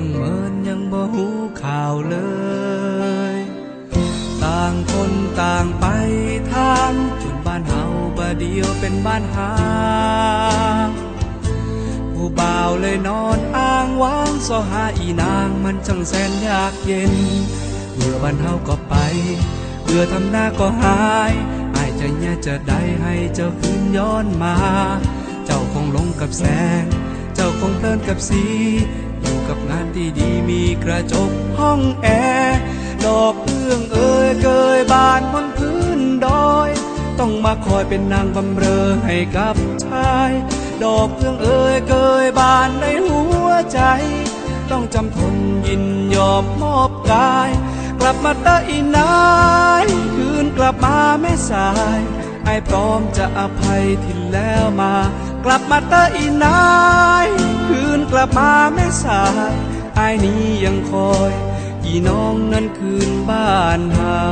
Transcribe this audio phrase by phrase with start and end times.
[0.00, 1.26] ตั้งเมินยังบ่หู
[1.62, 2.16] ข่าวเล
[3.34, 3.36] ย
[4.44, 5.10] ต่างคน
[5.42, 5.84] ต่างไป
[6.52, 7.84] ทางจนบ้านเฮา
[8.16, 9.52] บาเดียวเป็นบ้านหา
[12.12, 17.14] ผู้บ่าวเลยนอนอ้างว้างสอหาอีนางมันจังแสนยากเย็น
[17.94, 18.94] เบื่อบ้านเฮาก็ไป
[19.82, 21.32] เบื่อทำหน้าก็หาย
[21.74, 24.56] อายจะแย่จะได้ให้เจ้าคืนย้อนมา
[25.44, 26.44] เจ้าคงหลงกับแส
[26.82, 26.84] ง
[27.34, 28.44] เจ้าคงเพลินกับสี
[29.48, 32.08] กับงานที่ดีมีกระจกห้องแอ
[32.44, 32.60] ร์
[33.06, 36.70] ดอกเอื้องเอ่ยเกยบานบนพื้นดอย
[37.18, 40.30] ต้องมาคอยเป็นนางบำเรอให้กับชาย
[40.84, 43.80] ดอกเอื้องเอ่ยเกยบานในหัวใจ
[44.70, 45.34] ต้องจำทน
[45.66, 47.50] ยินยอมมอบกาย
[48.00, 49.16] กลับมาเตออีนา
[49.82, 52.00] ยคืนกลับมาแม่สาย
[52.44, 54.94] ไอ้พร้อมจะอภัยที่แล้วมา
[55.44, 56.60] กลับมาเตออีนา
[57.26, 57.28] ย
[57.68, 59.52] คืนกลับมาแม่สาย
[59.96, 61.32] ไอ้นี้ยังคอย
[61.84, 64.24] อีน้องนั้นคืนบ้านเฮา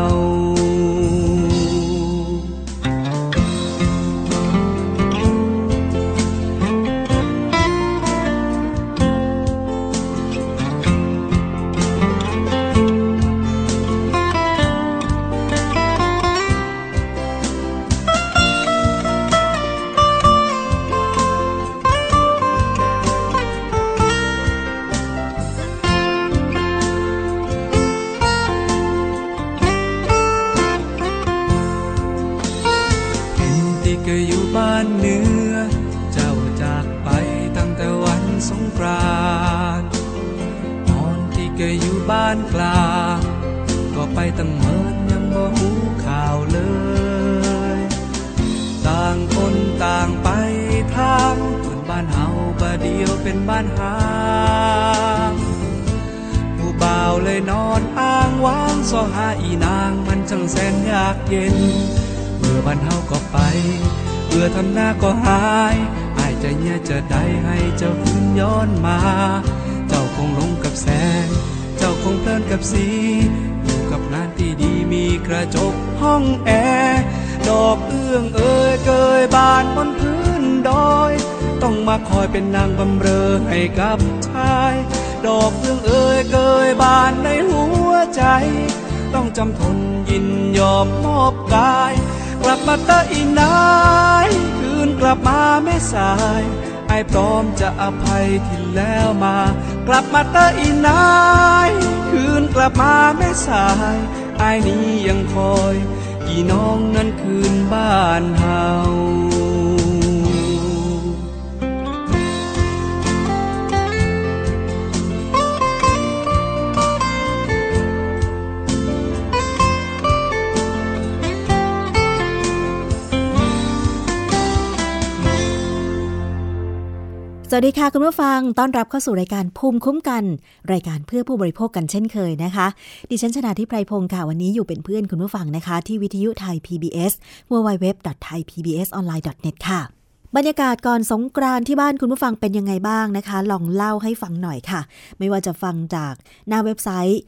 [127.58, 130.24] วัสดีค่ะคุณผู้ฟัง ต้อนรับเข้าสู่รายการภูมิคุ้มกัน
[130.72, 132.66] รายการเพื่อผู้บริโภคกันเช่นเคยนะคะ
[133.10, 137.12] ดิฉันชนะทิพไพรพงศ์ค่ะ วันนี้อยู่เป็นเพื่อนคุณผู้ฟังนะคะ ที่วิทยุไทย PBS
[137.52, 139.95] www.thaipbsonline.net ค่ะ
[140.34, 144.80] บรรยากาศก่อนสงกรานที่บ้านคุณผู้ฟังเป็นยังไงบ้างนะคะ ลองเล่าให้ฟังหน่อยค่ะ
[145.18, 146.14] ไม่ว่าจะฟังจาก
[146.48, 147.20] หน้าเว็บไซต์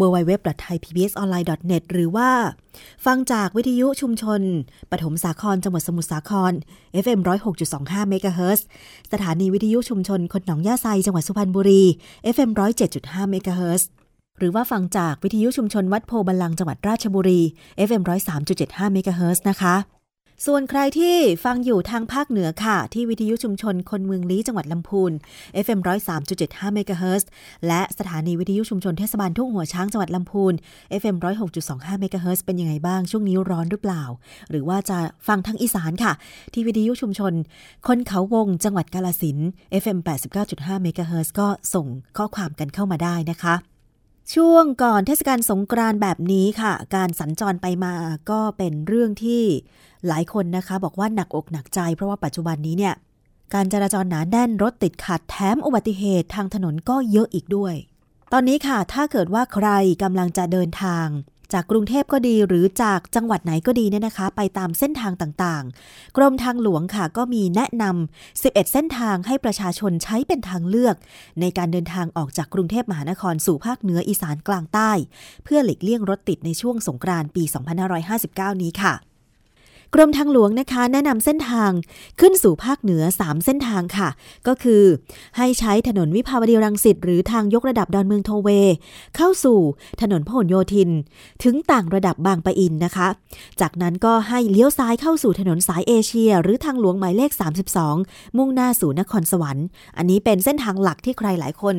[0.00, 2.30] www.thaipbsonline.net หรือว่า
[3.06, 4.40] ฟังจากวิทยุชุมชน
[4.90, 6.52] ปฐมสาครจังหวัดสมุทรสาคร
[7.04, 7.20] FM
[7.66, 8.60] 106.25 MHz
[9.12, 11.82] สถานีวิทยุชุมชนคนหนองย่าไซจังหวัดสุพรรณบุรี
[12.34, 12.50] FM
[12.92, 13.82] 107.5 MHz
[14.38, 17.40] หรือว่าฟังจากวิทยุชุมชนวัดโพบัลลังจังหวัดราชบุรี
[17.88, 18.02] FM
[18.48, 19.76] 103.75 MHz นะคะ
[20.48, 25.12] ส่วนใครที่ฟังอยู่ทางภาคเหนือค่ะ ที่วิทยุชุมชนคนเมืองลี้จังหวัดลำพูน
[25.64, 25.80] FM
[26.24, 27.24] 103.75 MHz
[27.66, 30.54] และสถานีวิทยุชุมชนเทศบาลทุ่งหัวช้างจังหวัดลำพูน
[31.00, 31.16] FM
[31.60, 34.04] 106.25 MHz เฮิรตเป็นยังไงบ้างช่วงนี้ร้อนหรือเปล่า
[34.50, 34.98] หรือว่าจะ
[35.28, 36.12] ฟังทางอีสานค่ะ
[36.52, 37.32] ที่วิทยุชุมชน
[37.86, 39.38] คนเขาวงจังหวัดกาลสิน
[39.82, 39.98] FM
[40.42, 41.86] 89.5 MHz ก็ส่ง
[42.16, 43.73] ข้อความกันเข้ามาได้นะคะ
[44.32, 47.94] ช่วงก่อนเทศกาลสงกรานต์แบบนี้ค่ะ การสัญจรไปมา
[48.30, 49.42] ก็เป็นเรื่องที่
[50.08, 52.94] หลายคนนะคะ บอกว่าหนักอกหนักใจ เพราะว่าปัจจุบันนี้เนี่ย
[53.54, 57.74] การจราจรหนาแน่นรถติดขัดแถมอุบัติเหตุทางถนนก็เยอะอีกด้วย
[58.32, 59.68] ตอนนี้ค่ะถ้าเกิดว่าใคร
[60.02, 61.06] กำลังจะเดินทาง
[61.52, 70.96] จากกรุงเทพก็ดีหรือจากจังหวัดไหนก็ดีเนี่ยนะคะ ไปตามเส้นทางต่างๆ กรมทางหลวงค่ะก็มีแนะนำ 11 เส้นทางให้ประชาชนใช้เป็นทางเลือก
[71.40, 74.92] ในการเดินทางออกจากกรุงเทพมหานครสู่ภาคเหนืออีสานกลางใต้
[75.44, 77.42] เพื่อหลีกเลี่ยงรถติดในช่วงสงกรานต์ปี
[78.02, 78.94] 2559 นี้ค่ะ
[79.96, 81.70] กรมทางหลวงนะคะ แนะนำเส้นทาง
[82.20, 84.08] ขึ้นสู่ภาคเหนือ 3 เส้นทางค่ะ
[84.46, 84.82] ก็คือ
[85.36, 88.48] ให้ใช้ถนนวิภาวดีรังสิตหรือทางยกระดับดอนเมืองโทเว
[89.16, 89.58] เข้าสู่
[90.02, 90.90] ถนนพหลโยธิน
[91.42, 93.08] ถึงต่างระดับบางปะอินนะคะ
[93.60, 97.30] จากนั้นก็ให้เลี้ยวซ้ายเข้าสู่ถนนสายเอเชีย หรือทางหลวงหมายเลข
[97.84, 99.66] 32 มุ่งหน้าสู่นครสวรรค์
[99.96, 101.76] อันนี้เป็นเส้นทางหลักที่ใครหลายคน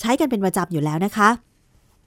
[0.00, 1.47] ใช้กันเป็นประจำอยู่แล้วนะคะ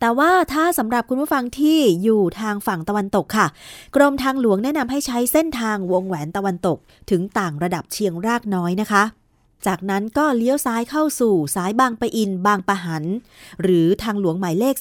[0.01, 3.47] แต่ว่าถ้าสำหรับคุณผู้ฟังที่อยู่ทางฝั่งตะวันตกค่ะ
[3.95, 6.77] กรมทางหลวงแนะนำให้ใช้เส้นทางวงแหวนตะวันตก
[7.09, 9.03] ถึงต่างระดับเชียงรากน้อยนะคะ
[9.65, 13.03] จากนั้นก็เลี้ยวซ้ายเข้าสู่สายบางปะอินบางปะหัน
[13.61, 14.75] หรือทางหลวงหมายเลข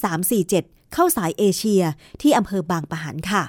[0.44, 1.82] 347 เข้าสายเอเชีย
[2.20, 3.42] ที่อำเภอบางปะหันค่ะ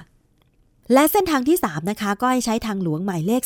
[0.92, 3.42] และเส้นทางที่ 3 นะคะ ก็ให้ใช้ทางหลวงหมายเลข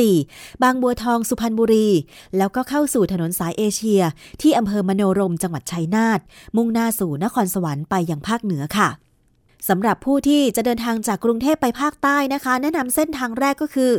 [0.00, 1.88] 304 บางบัวทองสุพรรณบุรี
[2.36, 4.02] แล้วก็เข้าสู่ถนนสายเอเชีย
[4.42, 6.20] ที่อำเภอมโนรมจังหวัดชัยนาท
[6.56, 8.88] มุ่งหน้าสู่นครสวรรค์ไปยังภาคเหนือค่ะ
[9.68, 13.92] สำหรับผู้ที่จะเดินทางจากกรุงเทพไปภาคใต้นะคะ แนะนำเส้นทางแรกก็คือ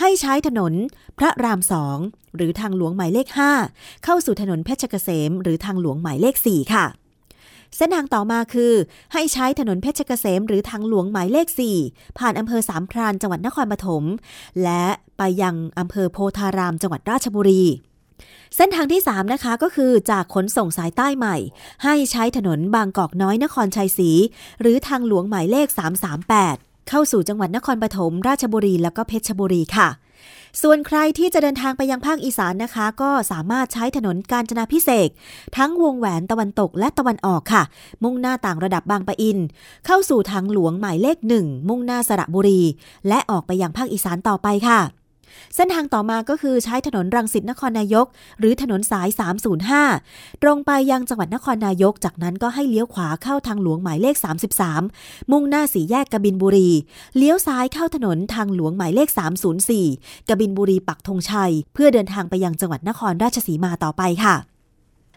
[0.00, 0.72] ให้ใช้ถนน
[1.18, 1.98] พระรามสอง
[2.36, 3.28] หรือทางหลวงหมายเลข
[3.66, 6.86] 5 เข้าสู่ถนนเพชรเกษม หรือทางหลวงหมายเลข 4 ค่ะ
[7.76, 8.72] เส้นทางต่อมาคือ
[9.12, 11.48] ให้ใช้ถนนเพชรเกษมหรือทางหลวงหมายเลข
[11.82, 14.04] 4 ผ่านอำเภอสามพรานจังหวัดนครปฐม
[14.62, 14.84] และ
[15.18, 17.64] ไปยังอำเภอโพธารามจังหวัดราชบุรี
[18.56, 21.36] เส้นทางที่ 3 นะคะก็คือจากขนส่งสายใต้ใหม่
[21.84, 24.10] ให้ใช้ถนนบางกอกน้อยนครชัยศรี
[24.60, 25.66] หรือทางหลวงหมายเลข
[26.28, 29.88] 338 เข้าสู่จังหวัดนครปฐมราชบุรีแล้วก็เพชรบุรีค่ะ
[30.62, 35.08] ส่วนใครที่จะเดินทางไปยังภาคอีสานนะคะ ก็สามารถใช้ถนนกาญจนาพิเศษ
[35.56, 37.62] ทั้งวงแหวนตะวันตกและตะวันออกค่ะ
[38.02, 39.38] มุ่งหน้าต่างระดับบางปะอิน
[39.86, 42.60] เข้าสู่ทางหลวงหมายเลขหนึ่งมุ่งหน้าสระบุรี
[43.08, 44.80] และออกไปยังภาคอีสานต่อไปค่ะ
[45.54, 48.06] เส้นทางต่อมาก็คือใช้ถนนรังสิตนครนายก
[48.40, 49.08] หรือถนนสาย
[49.74, 54.16] 305 ตรงไปยังจังหวัดนครนายก จากนั้นก็ให้เลี้ยวขวาเข้าทางหลวงหมายเลข
[54.72, 56.70] 33 มุ่งหน้าสีแยกกบินบุรี
[57.16, 59.08] เลี้ยวซ้ายเข้าถนนทางหลวงหมายเลข
[59.68, 64.36] 304 กบินบุรีปักธงชัย เพื่อเดินทางไปยังจังหวัดนครราชสีมาต่อไปค่ะ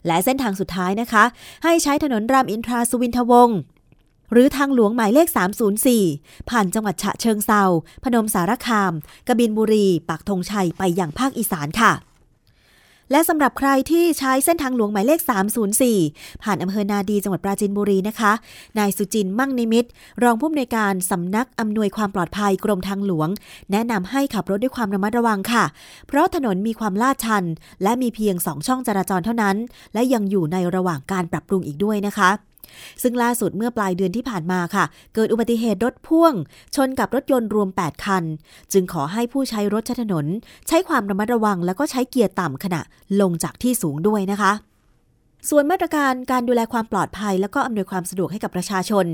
[0.07, 1.24] และเส้นทางสุดท้ายนะคะ
[1.63, 3.60] ให้ใช้ถนนรามอินทราสุวินทวงศ์
[4.31, 5.28] หรือทางหลวงหมายเลข
[5.90, 7.64] 304 ผ่านจังหวัดฉะเชิงเซา
[8.04, 8.94] พนมสารคาม
[9.28, 11.94] กบินบุรีปักธงชัยไปยังภาคอีสานค่ะ
[13.12, 15.20] และสำหรับใครที่ใช้เส้นทางหลวงหมายเลข
[15.81, 18.31] 304 ผ่านอำเภอนาดีจังหวัดปราจีนบุรีนะคะ
[18.80, 19.90] นายสุจินมั่งนิมิตร
[20.24, 23.30] รองผู้อำนวยการสำนักอำนวยความปลอดภัยกรมทางหลวง
[23.72, 25.66] แนะนำให้ขับรถด้วยความระมัดระวังค่ะ
[26.08, 27.46] เพราะถนนมีความลาดชัน
[27.84, 29.56] และมีเพียง2ช่องจราจรเท่านั้น
[29.94, 32.49] และยังอยู่ในระหว่างการปรับปรุงอีกด้วยนะคะ
[33.01, 34.86] ซึ่งล่าสุดเมื่อปลายเดือนที่ผ่านมาค่ะ
[35.16, 36.33] เกิดอุบัติเหตุรถพ่วง
[36.75, 38.24] ชนกับรถยนต์รวม 8 คัน
[38.74, 40.25] จึงขอให้ผู้ใช้รถใช้ถนน
[40.68, 42.81] ใช้ความระมัดระวัง แล้วก็ใช้เกียร์ต่ำขณะ
[43.21, 44.54] ลงจากที่สูงด้วยนะคะ
[45.50, 49.06] ส่วนมาตรการการดูแลความปลอดภัย และก็อำนวยความสะดวกให้กับประชาชน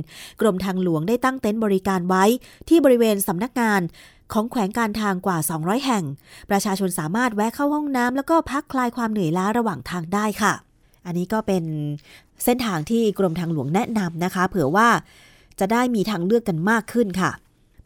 [0.41, 2.23] กรมทางหลวงได้ตั้งเต็นท์บริการไว้
[2.69, 3.81] ที่บริเวณสำนักงาน
[4.33, 6.03] ของแขวงการทางกว่า 200 แห่ง
[6.49, 10.53] ประชาชนสามารถแวะเข้าห้องน้ำแล้วก็พักคลายความเหนื่อยล้าระหว่างทางได้ค่ะ
[11.05, 11.63] อันนี้ก็เป็น
[12.43, 14.89] เส้นทางที่กรมทางหลวงแนะนำนะคะ เผื่อว่า
[15.59, 17.31] จะได้มีทางเลือกกันมากขึ้นค่ะ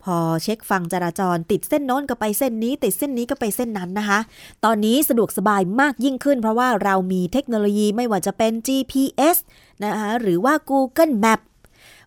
[0.04, 4.20] พอเช็คฟังจราจรติดเส้นโน้นก็ไปเส้นนี้ ติดเส้นนี้ก็ไปเส้นนั้นนะคะ
[4.66, 9.38] ตอนนี้สะดวกสบายมากยิ่งขึ้น เพราะว่าเรามีเทคโนโลยีไม่ว่าจะเป็น GPS
[9.84, 11.40] นะคะหรือว่า Google Map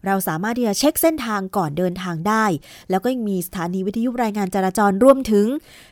[0.07, 2.45] เราสามารถที่จะเช็คเส้นทางก่อนเดินทางได้
[2.91, 5.47] แล้วก็ยังมีสถานีวิทยุรายงานจราจรรวมถึง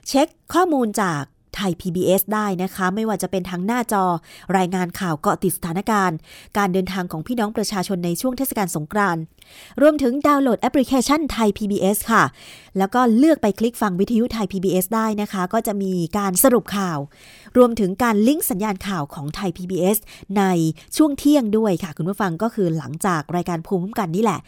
[0.09, 1.23] เช็คข้อมูลจาก
[1.57, 4.05] ไทย PBS ได้นะคะ ไม่ว่าจะเป็นทางหน้าจอ
[4.57, 6.17] รายงานข่าวเกาะติดสถานการณ์
[6.59, 9.23] การเดินทางของพี่น้องประชาชนในช่วงเทศกาลสงกรานต์
[9.83, 12.25] รวมถึงดาวน์โหลดแอปพลิเคชันไทย PBS ค่ะ
[12.79, 16.99] แล้วก็เลือกไปคลิกฟังวิทยุไทย PBS ได้นะคะ ก็จะมีการสรุปข่าว
[17.59, 19.99] รวมถึงการลิงก์สัญญาณข่าวของไทย PBS
[20.39, 20.43] ใน
[20.97, 24.41] ช่วงเที่ยงด้วยค่ะ คุณผู้ฟังก็คือหลังจากรายการภูมิคุ้มกันนี่แหละ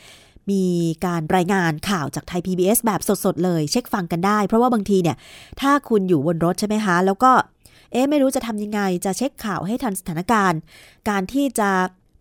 [0.51, 0.65] มี
[1.07, 5.17] การรายงานข่าวจากไทย PBS แบบสดๆ เลย เช็คฟังกันได้ เพราะว่าบางทีเนี่ย
[5.61, 7.33] ถ้าคุณอยู่บนรถใช่ไหมคะ แล้วก็
[7.93, 10.61] เอ๊ะไม่รู้จะทำยังไง จะเช็คข่าวให้ทันสถานการณ์
[11.09, 11.71] การที่จะ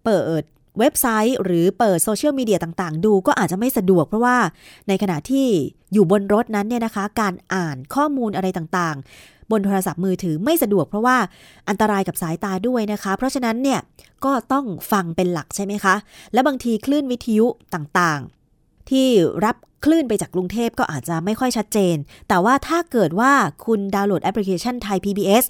[0.05, 0.43] เปิด
[0.79, 4.37] เว็บไซต์ หรือเปิดโซเชียลมีเดียต่างๆ ดูก็อาจจะไม่สะดวก เพราะว่า
[4.87, 5.47] ในขณะที่
[5.93, 11.17] อยู่บนรถนั้นเนี่ยนะคะ การอ่านข้อมูลอะไรต่างๆ บนโทรศัพท์มือถือไม่สะดวกเพราะว่า
[11.69, 13.79] อันตรายกับสายตาด้วยนะคะ เพราะฉะนั้นเนี่ย
[14.25, 15.95] ก็ต้องฟังเป็นหลักใช่ไหมคะ
[16.33, 19.07] และบางทีคลื่นวิทยุต่างๆ ที่
[19.45, 19.55] รับ
[19.85, 21.95] คลื่นไปจากกรุงเทพก็อาจจะไม่ค่อยชัดเจน
[22.29, 23.31] แต่ว่าถ้าเกิดว่า
[23.65, 25.43] คุณดาวน์โหลดแอปพลิเคชันไทย PBS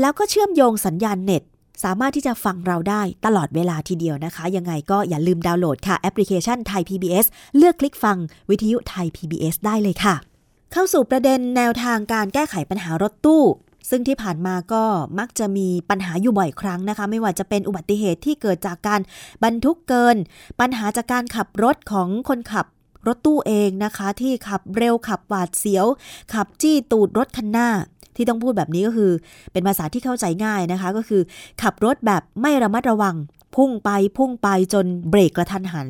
[0.00, 1.42] แล้วก็เชื่อมโยงสัญญาณเน็ต
[1.84, 7.26] สามารถที่จะฟังเราได้ตลอดเวลาทีเดียวนะคะ ยังไงก็อย่าลืมดาวน์โหลดค่ะแอปพลิเคชันไทย PBS
[7.56, 8.16] เลือกคลิกฟัง
[8.50, 10.27] วิทยุไทย PBS ได้เลยค่ะ
[10.72, 13.44] เข้าสู่ประเด็นแนวทางการแก้ไขปัญหารถตู้
[13.90, 14.84] ซึ่งที่ผ่านมาก็
[15.18, 19.00] มักจะมีปัญหาอยู่บ่อยครั้งนะคะ ไม่ว่าจะเป็นอุบัติเหตุที่เกิดจากการ
[19.44, 20.16] บรรทุกเกิน
[20.60, 22.66] ปัญหาจากการขับรถของคนขับ
[23.06, 25.86] รถตู้เองนะคะ ที่ขับเร็วขับหวาดเสียว
[26.34, 27.68] ขับจี้ตูดรถคันหน้า
[28.16, 29.12] ที่ต้องพูดแบบนี้ก็คือ
[29.52, 31.22] เป็นภาษาที่เข้าใจง่ายนะคะ ก็คือ
[31.62, 33.16] ขับรถแบบไม่ระมัดระวัง
[33.56, 35.88] พุ่งไปพุ่งไปจนเบรกกระทันหัน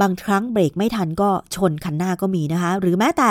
[0.00, 3.30] บางครั้งเบรกไม่ทันก็ชนคันหน้าก็มีนะคะ หรือแม้แต่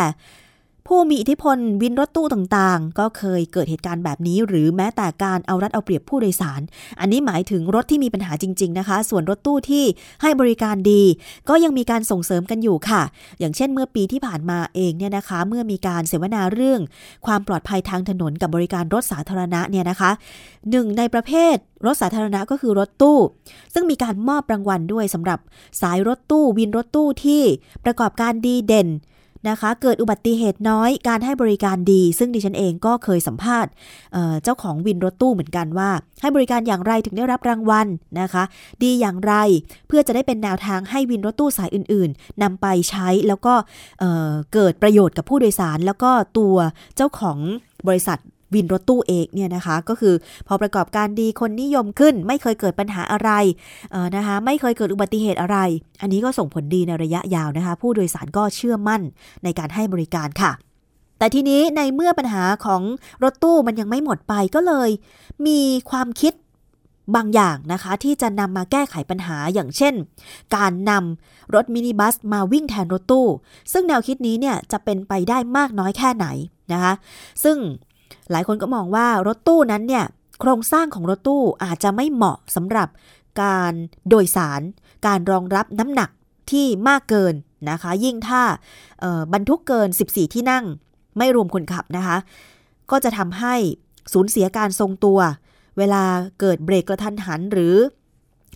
[0.87, 6.61] ผู้มีอิทธิพลวินรถตู้ต่างๆ ก็เคยเกิดเหตุการณ์แบบนี้ หรือแม้แต่การเอารัดเอาเปรียบผู้โดยสาร
[6.99, 9.85] อันนี้หมายถึงรถที่มีปัญหาจริง ๆ นะคะ ส่วนรถตู้ที่
[10.21, 11.03] ให้บริการดี
[11.49, 13.01] ก็ยังมีการส่งเสริมกันอยู่ค่ะ
[13.39, 16.81] อย่างเช่นเมื่อปีที่ผ่านมาเองเนี่ยนะคะ เมื่อมีการเสวนาเรื่อง
[17.25, 20.11] ความปลอดภัยทางถนนกับบริการรถสาธารณะเนี่ยนะคะ
[20.69, 23.19] หนึ่งในประเภทรถสาธารณะก็คือรถตู้
[23.73, 25.39] ซึ่งมีการมอบรางวัลด้วยสำหรับ
[25.81, 27.43] สายรถตู้วินรถตู้ที่
[27.85, 28.89] ประกอบการดีเด่น
[29.49, 33.71] นะคะ เกิดอุบัติเหตุน้อยการให้บริการดี ซึ่งดิฉันเองก็เคยสัมภาษณ์
[34.43, 35.89] เจ้าของวินรถตู้เหมือนกันว่า
[36.21, 37.87] ให้บริการอย่างไรถึงได้รับรางวัล
[38.21, 38.43] นะคะ
[38.83, 39.33] ดีอย่างไร
[39.87, 43.53] เพื่อจะได้เป็นแนวทางให้วินรถตู้สายอื่น ๆนำไปใช้แล้วก็
[43.99, 46.55] เเกิดประโยชน์กับผู้โดยสาร แล้วก็ตัว
[46.95, 47.37] เจ้าของ
[47.87, 48.19] บริษัท
[48.53, 50.15] วินรถตู้เองเนี่ยนะคะ ก็คือ
[50.47, 53.31] พอประกอบการดีคนนิยมขึ้น ไม่เคยเกิดปัญหาอะไร
[54.15, 55.57] นะคะไม่เคยเกิดอุบัติเหตุอะไร
[56.01, 59.01] อันนี้ก็ส่งผลดีในระยะยาวนะคะ ผู้โดยสารก็เชื่อมั่น
[59.43, 60.51] ในการให้บริการค่ะ
[61.17, 62.81] แต่ทีนี้ในเมื่อปัญหาของ
[63.23, 64.89] รถตู้มันยังไม่หมดไปก็เลย
[65.47, 66.33] มีความคิด
[67.15, 69.93] บางอย่างนะคะ ที่จะนำมาแก้ไขปัญหาอย่างเช่น
[70.55, 73.27] การนำรถมินิบัสมาวิ่งแทนรถตู้
[73.71, 76.27] ซึ่งแนวคิดนี้เนี่ยจะเป็นไปได้มากน้อยแค่ไหน
[76.73, 76.93] นะคะ
[77.43, 77.57] ซึ่ง
[78.33, 80.05] หลายคนก็มองว่ารถตู้นั้นเนี่ย
[80.39, 82.87] โครงสร้างของรถตู้อาจจะไม่เหมาะสำหรับ
[83.41, 83.73] การ
[84.09, 84.61] โดยสาร
[85.07, 86.09] การรองรับน้ำหนัก
[86.51, 87.33] ที่มากเกิน
[87.69, 88.41] นะคะ ยิ่งถ้า
[89.33, 90.65] บรรทุกเกิน 14 ที่นั่ง
[91.17, 92.17] ไม่รวมคนขับนะคะ
[92.91, 93.55] ก็จะทำให้
[94.13, 95.19] สูญเสียการทรงตัว
[95.77, 96.03] เวลา
[96.39, 97.75] เกิดเบรกกระทันหันหรือ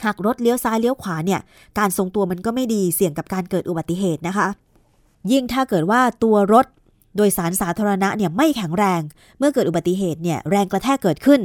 [0.06, 1.42] หากรถเลี้ยวซ้ายเลี้ยวขวาเนี่ย
[1.80, 4.48] การทรงตัวมันก็ไม่ดีเสี่ยงกับการเกิดอุบัติเหตุนะคะ
[5.32, 6.66] ยิ่งถ้าเกิดว่าตัวรถ
[7.18, 9.02] โดยสารสาธารณะเนี่ยไม่แข็งแรง
[9.38, 11.42] เมื่อเกิดอุบัติเหตุเนี่ยแรงกระแทกเกิดขึ้น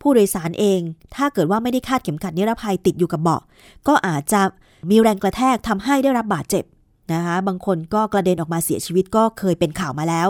[0.00, 0.80] ผู้โดยสารเอง
[1.14, 3.42] ถ้าเกิดว่าไม่ได้คาดเข็มขัดนิรภัยติดอยู่กับเบาะ
[3.88, 4.42] ก็อาจจะ
[4.90, 6.64] มีแรงกระแทกทำให้ได้รับบาดเจ็บ
[7.12, 10.28] นะคะบางคนก็กระเด็นออกมาเสียชีวิตก็เคยเป็นข่าวมาแล้ว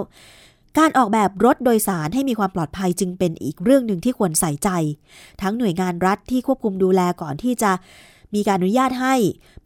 [0.78, 4.68] การออกแบบรถโดยสารให้มีความปลอดภัยจึงเป็นอีกเรื่องหนึ่งที่ควรใส่ใจ
[5.42, 7.72] ทั้งหน่วยงานรัฐที่ควบคุมดูแลก่อนที่จะ
[8.34, 9.14] มีการอนุญาตให้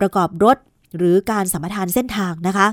[0.00, 0.56] ประกอบรถ
[0.97, 2.66] หรือการสัมปทานเส้นทางนะคะ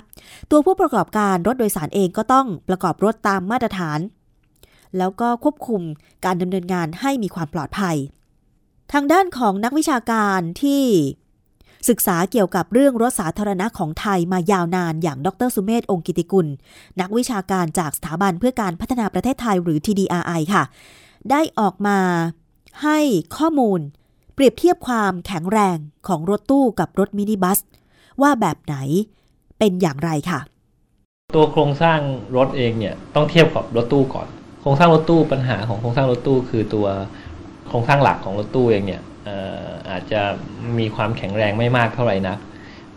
[0.51, 4.00] ตัวผู้ประกอบการรถโดยสารเองก็ต้องประกอบรถตามมาตรฐาน
[4.98, 5.81] แล้วก็ควบคุม
[6.25, 7.98] การดำเนินงานให้มีความปลอดภัย
[8.93, 10.84] ทางด้านของนักวิชาการที่
[11.89, 16.48] ศึกษาเกี่ยวกับเรื่องรถสาธารณะของไทยมายาวนานอย่างดรสุเมธองกิติกุล
[17.01, 20.63] นักวิชาการจากสถาบันเพื่อการพัฒนาประเทศไทยหรือ TDRI ค่ะ
[21.31, 22.00] ได้ออกมา
[22.84, 23.00] ให้
[23.38, 23.79] ข้อมูล
[24.34, 27.60] เปรียบเทียบความแข็งแรงของรถตู้กับรถมินิบัส
[28.22, 28.75] ว่าแบบไหน
[29.60, 30.39] เป็นอย่างไรค่ะ
[31.36, 32.00] ตัวโครงสร้าง
[32.38, 34.27] รถเองเนี่ยต้องเทียบกับรถตู้ก่อน
[34.62, 36.88] โครงสร้างรถตู้ปัญหาของโครงสร้างรถตู้ คือตัว
[37.67, 39.01] โครงสร้างหลักของรถตู้เองเนี่ย
[39.89, 40.22] อาจจะ
[40.79, 42.38] มีความแข็งแรงไม่มากเท่าไหร่นัก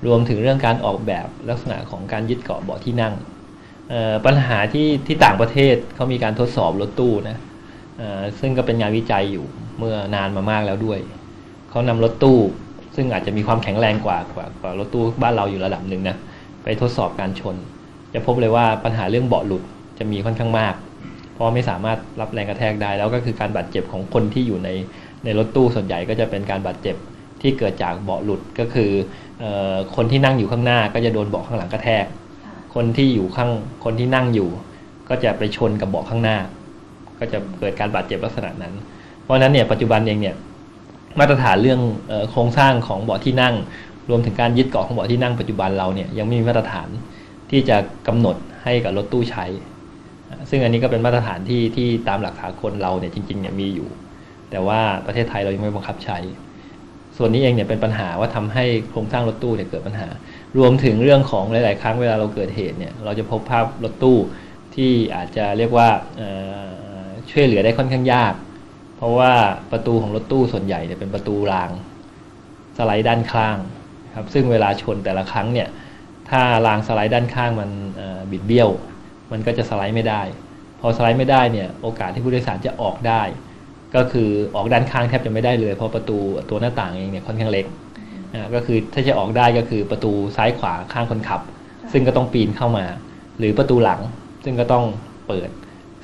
[0.07, 3.15] รวมถึงเรื่องการออกแบบลักษณะของการยึดเกาะเบาะที่นั่ง
[4.27, 7.39] ปัญหาที่ที่ต่างประเทศเขามีการทดสอบรถตู้นะ
[8.41, 9.47] ซึ่งก็เป็นงานวิจัยอยู่
[9.79, 10.99] เมื่อนานมามากแล้วด้วย
[11.71, 12.39] เขานำรถตู้
[13.01, 16.17] ซึ่งอาจจะมีความแข็งแรงกว่ากว่ากว่ารถตู้บ้านเราอยู่ระดับหนึ่งนะ
[16.63, 17.57] ไปทดสอบการชน
[18.15, 19.63] จะพบเลยว่าปัญหาเรื่องเบาะหลุด
[19.99, 20.75] จะมีค่อนข้างมาก
[21.33, 24.69] เพราะไม่สามารถรับแรงกระแทกได้ แล้วก็คือการบาดเจ็บของคนที่อยู่ใน
[25.25, 26.97] ในรถตู้ส่วนใหญ่ก็จะเป็นการบาดเจ็บ
[27.43, 28.91] ที่เกิดจากเบาะหลุดก็คือ
[29.43, 29.45] อ
[29.97, 32.05] คนที่นั่งอยู่ข้างหน้าก็จะโดนเบาะข้างหลังกระแทก
[32.75, 33.51] คนที่อยู่ข้าง
[33.85, 34.49] คนที่นั่งอยู่
[35.09, 36.37] ก็จะไปชนกับเบาะข้างหน้า
[37.19, 38.75] ก็จะเกิดการบาดเจ็บลักษณะนั้น
[39.23, 40.35] เพราะฉะนั้นเนี่ยปัจจุบันเองเนี่ย
[41.19, 41.81] มาตรฐานเรื่อง
[42.31, 43.55] โครงสร้างของเบาะที่นั่ง
[44.11, 46.89] รวมถึงการยึดเกาะของเบาะที่นั่งปัจจุบันเราเนี่ยยังไม่มีมาตรฐาน
[47.51, 49.47] ที่จะกำหนดให้กับรถตู้ใช้
[50.51, 53.89] ซึ่งอันนี้ก็เป็นมาตรฐานที่ที่ตามหลักสากลเราเนี่ยจริงๆเนี่ยมีอยู่
[54.51, 56.19] แต่ว่าประเทศไทยเรายังไม่บังคับใช้
[57.17, 60.09] ส่วนนี้เองเนี่ยเป็นปัญหาว่าทำให้โครงสร้างรถตู้เนี่ยเกิดปัญหา
[60.59, 64.19] รวมถึงเรื่องของหลาย ๆ ครั้งเวลาเราเกิดเหตุเนี่ยเราจะพบภาพรถตู้
[64.75, 65.89] ที่อาจจะเรียกว่า
[67.31, 68.35] ช่วยเหลือได้ค่อนข้างยาก
[68.99, 69.33] เพราะว่า
[69.73, 71.71] ประตูของรถตู้ส่วนใหญ่เนี่ยเป็นประตูราง
[72.77, 73.57] สไลด์ด้านข้าง
[74.17, 75.69] ครับซึ่งเวลาชนแต่ละครั้งเนี่ย
[76.31, 77.71] ถ้ารางสไลด์ด้านข้างมัน
[78.31, 78.69] บิดเบี้ยว
[79.33, 80.23] มันก็จะสไลด์ไม่ได้
[80.81, 83.23] พอสไลด์ไม่ได้เนี่ยโอกาสที่ผู้โดยสารจะออกได้
[83.95, 86.19] ก็คือออกด้านข้างแทบจะไม่ได้เลยเพราะประตู
[86.51, 87.67] ตัวหน้าต่างเองเนี่ยค่อนข้างเล็ก
[88.55, 91.41] ก็คือถ้าจะออกได้ก็คือประตูซ้ายขวาข้างคนขับ
[91.93, 92.85] ซึ่งก็ต้องปีนเข้ามา
[93.39, 94.01] หรือประตูหลัง
[94.45, 94.85] ซึ่งก็ต้อง
[95.29, 95.49] เปิด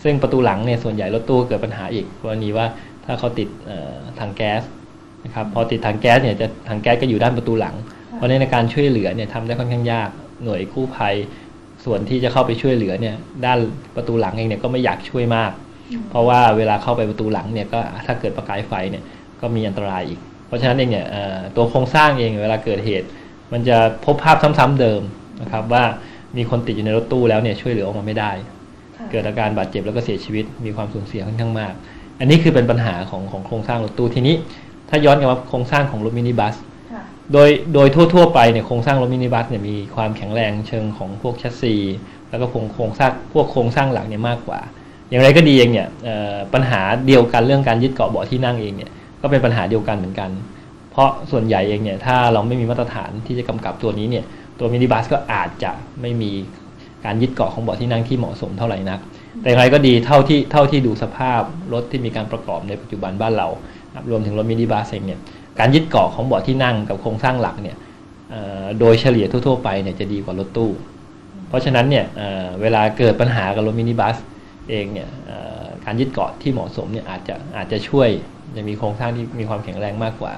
[0.05, 2.67] ซึ่งประตูหลังเนี่ยส่วนใหญ่รถตู้เกิดปัญหาอีกกรณีว่า
[3.05, 3.49] ถ้าเขาติด
[4.21, 4.63] ถังแก๊ส
[5.25, 7.75] นะครับพอติดถังแก๊สเนี่ยจะถังแก๊สก็อยู่ด้านประตูหลัง
[8.15, 10.09] เพราะในการช่วยเหลือเนี่ยทำได้ค่อนข้างยาก
[10.45, 11.15] หน่วยกู้ภัย
[11.85, 13.59] ส่วนที่จะเข้าไปช่วยเหลือเนี่ยด้าน
[13.97, 15.53] ประตูหลังเองเนี่ยก็ไม่อยากช่วยมาก
[16.11, 19.03] เพราะว่าเวลาเข้าไปประตูหลังเนี่ยก็ถ้าเกิดประกายไฟเนี่ย
[19.41, 21.07] ก็มีอันตรายอีก เพราะฉะนั้นเองเนี่ย
[21.57, 23.07] ตัวโครงสร้างเองเวลาเกิดเหตุ
[23.53, 25.03] มันจะพบภาพซ้ำๆเดิม
[25.43, 25.85] นะครับว่า
[26.37, 28.31] มีคนติดอยู่ในรถตู้แล้วเนี่ยช่วยเหลือออกมาไม่ได้
[29.15, 31.73] เกิดอาการบาดเจ็บแล้วก็เสียชีวิตมีความสูญเสียค่อนข้างมาก
[32.21, 34.35] อันนี้คือเป็นปัญหาของของโครงสร้างรถตู้ทีนี้
[34.89, 36.55] ถ้าย้อนกลับมาโครงสร้างของรถมินิบัส
[37.33, 41.75] โดยโดยทั่ว ๆ ไปเนี่ยโครงสร้างรถมินิบัสเนี่ยมีความแข็งแรงเชิงของพวกแชสซี
[42.31, 44.61] แล้วก็โครงโครงสร้างพวกโครงสร้างหลักเนี่ยมากกว่า
[45.09, 45.89] อย่างไรก็ดีเองเนี่ย
[46.55, 48.91] ปัญหาเดียวกันเรื่องการยึดเกาะเบาะที่นั่งเองเนี่ย
[49.21, 50.31] ก็เป็นปัญหาเดียวกันเหมือนกัน
[50.91, 54.25] เพราะส่วนใหญ่เองเนี่ยถ้าเราไม่มีมาตรฐานที่จะกำกับตัวนี้เนี่ย
[54.59, 56.33] ตัวมินิบัสก็อาจจะไม่มี
[57.05, 59.01] การยึดเกาะของเบาะที่นั่งที่เหมาะสมเท่าไหร่นัก
[59.41, 61.41] แต่อย่างไรก็ดีเท่าที่เท่าที่ดูสภาพ
[61.73, 63.49] รถที่มีการประกอบในปัจจุบันบ้านเรา
[64.11, 65.21] รวมถึงรถมินิบัสเองเนี่ย
[65.59, 67.77] การยึดเกาะของเบาะที่นั่งกับโครงสร้างหลักเนี่ย
[68.81, 70.71] โดยเฉลี่ยทั่ว ๆ ไปเนี่ยจะดีกว่ารถตู้
[71.49, 72.05] เพราะฉะนั้นเนี่ย
[72.63, 74.17] เวลาเกิดปัญหากับรถมินิบัส
[74.71, 75.09] เองเนี่ย
[75.85, 78.09] การยึดเกาะที่เหมาะสมเนี่ยอาจจะอาจจะช่วย
[78.57, 80.33] จะมีโครงสร้างที่มีความแข็งแรงมากกว่า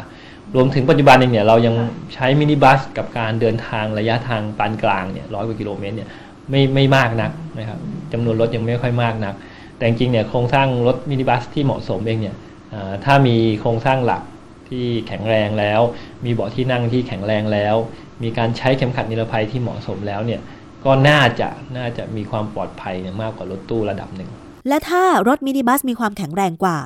[0.55, 1.75] รวมถึงปัจจุบันเองเนี่ยเรายัง
[2.15, 6.09] ใช้มินิบัสกับการเดินทางระยะทางปานกลางเนี่ยร้อยกว่ากิโลเมตรเนี่ย
[6.51, 7.79] ไม่ไม่มากนักนะครับ
[8.13, 9.35] จำนวนรถยังไม่ค่อยมากนัก
[9.77, 12.37] แต่จริงเนี่ยโครงสร้างรถมินิบัสที่เหมาะสมเองเนี่ย
[13.05, 14.23] ถ้ามีโครงสร้างหลัก
[14.69, 15.81] ที่แข็งแรงแล้ว
[16.25, 17.77] มีเบาะที่นั่งที่แข็งแรงแล้ว
[18.23, 20.41] มีการใช้เข็มขัดนิรภัยที่เหมาะสมแล้วเนี่ย
[20.85, 24.31] ก็น่าจะน่าจะมีความปลอดภัยมากกว่ารถตู้ระดับหนึ่ง
[24.69, 26.79] และถ้ารถมินิบัสมีความแข็งแรงกว่า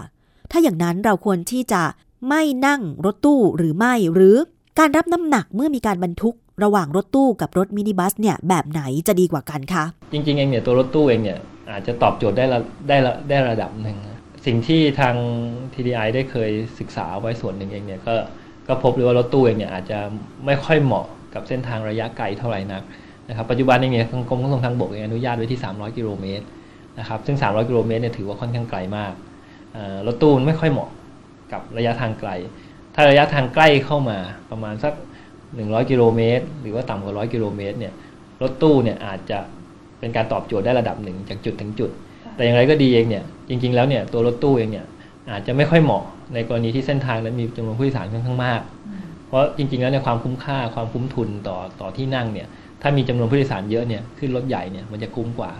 [0.51, 1.83] ถ้าอย่างนั้นเราควรที่จะ
[2.29, 4.37] ไม่นั่งรถตู้หรือไม่หรือ
[4.79, 11.39] การรับน้ำหนักเมื่อมีการบรรทุก ระหว่างรถตู้กับรถมินิบัสเนี่ยแบบไหนจะดีกว่ากันคะจริงๆเองเนี่ยตัวรถตู้เองเนี่ย
[11.71, 12.45] อาจจะตอบโจทย์ได้
[12.89, 12.97] ได้
[13.29, 13.97] ได้ระดับหนึ่ง
[14.47, 15.15] สิ่งที่ทาง
[15.75, 18.15] TDI ได้เคยศึกษาไว้ส่วนหนึ่งเองเนี่ยก็
[18.69, 19.99] ก็พบเลยว่ารถตู้เองเนี่ยอาจจะ
[20.47, 22.83] ไม่ค่อยเหมาะกับเส้นทางระยะไกลเท่าไหร่นัก
[23.29, 26.45] นะครับปัจจุบันเองเนี่ยกรมขนส่งทางบกเอนุญาตไว้ที่ 300 กิโลเมตร
[26.99, 29.13] นะครับซึ่ง 300 กิโลเมตรเนี่ยถือว่าค่อนข้างไกลมาก
[30.07, 30.91] รถตู้ไม่ค่อยเหมาะ
[31.53, 32.31] กับระยะทางไกล
[32.95, 34.19] ถ้าระยะทางใกล้เข้ามา
[34.51, 34.93] ประมาณสัก
[35.59, 37.93] 100 กิโลเมตร หรือว่าต่ำกว่า100กิโลเมตรเนี่ย
[38.43, 39.39] รถตู้เนี่ยอาจจะ
[39.99, 41.91] เป็นการตอบโจทย์ได้ระดับหนึ่งจากจุดถึงจุด
[42.37, 44.87] แต่อย่างไรก็ดีเองเนี่ยจริง ๆ แล้วเนี่ยตัวรถตู้เองเนี่ย
[45.31, 48.63] อาจจะไม่ค่อยเหมาะในกรณีที่เส้นทางนั้นมีจำนวนผู้โดยสารค่อนข้างมาก
[49.27, 52.47] เพราะจริง ๆ แล้วในความคุ้มค่าความคุ้มทุนต่อต่อที่นั่งเนี่ย
[52.83, 55.53] ถ้ามีจำนวนผู้โดยสารเยอะเนี่ยขึ้นรถใหญ่เนี่ยมันจะคุ้มกว่า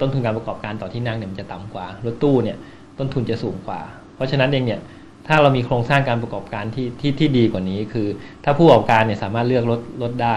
[0.00, 2.56] ต้นทุนการประกอบการต่อที่นั่งเนี่ยมันจะต่ำกว่า รถตู้เนี่ย
[2.98, 3.80] ต้นทุนจะสูงกว่า
[4.14, 4.80] เพราะฉะนั้นเองเนี่ย
[5.26, 8.08] ถ้าเรามีโครงสร้างการประกอบการที่ที่ที่ดีกว่านี้ คือ
[8.44, 10.36] ถ้าผู้ประกอบการเนี่ยสามารถเลือกลดลดได้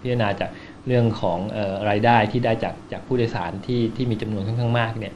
[0.00, 0.50] พิจารณาจาก
[0.86, 5.14] เรื่องของออรายได้ที่ได้จากจากผู้โดยสารที่ที่มีจำนวนค่อนข้างมากเนี่ย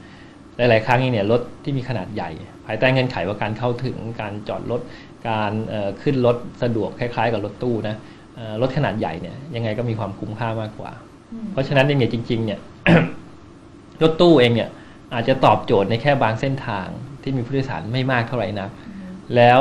[0.57, 2.31] หลาย ๆ ครั้งเนี่ยรถที่มีขนาดใหญ่
[2.67, 4.81] ภายใต้เงื่อนไขว่าการเข้าถึงการจอดรถ
[5.29, 5.53] การ
[6.03, 7.97] ขึ้นรถสะดวกคล้าย ๆ กับรถตู้นะ
[8.63, 10.93] รถขนาดใหญ่เนี่ยยังไงก็มีความคุ้มค่ามากกว่า
[11.53, 12.61] เพราะฉะนั้นเองเนี่ยจริง ๆ เนี่ย
[14.03, 14.71] รถตู้เองเนี่ย
[15.15, 16.87] อาจจะตอบโจทย์ในแค่บางเส้นทาง
[17.23, 18.71] ที่มีผู้โดยสารไม่มากเท่าไหร่นัก
[19.37, 19.61] แล้ว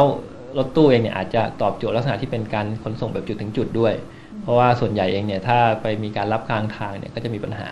[0.57, 3.93] รถตู้เองเนี่ยอาจจะตอบโจทย์ลักษณะที่เป็นการขนส่งแบบจุดถึงจุดด้วย
[4.41, 7.67] เพราะว่าส่วนใหญ่เองเนี่ยถ้าไปมีการรับกลางทางเนี่ยก็จะมีปัญหา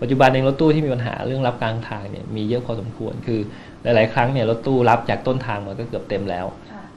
[0.00, 3.40] ปัจจุบันเองรถตู้ที่มีปัญหาเรื่องรับกลางทางเนี่ยมีเยอะพอสมควร คือ
[3.82, 6.46] หลาย ๆ ครั้งเนี่ยรถตู้รับจากต้นทางมันก็เกือบเต็มแล้ว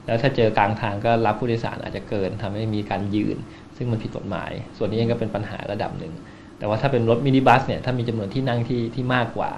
[0.06, 3.36] แล้วถ้าเจอกลางทางก็รับผู้โดยสารอาจจะเกินทำให้มีการยืน
[3.76, 6.12] ซึ่งมันผิดกฎหมาย ส่วนนี้เองก็เป็นปัญหาระดับหนึ่ง
[6.58, 9.50] แต่ว่าถ้าเป็นรถมินิบัสเนี่ยถ้ามีจำนวนที่นั่งที่ที่มากกว่า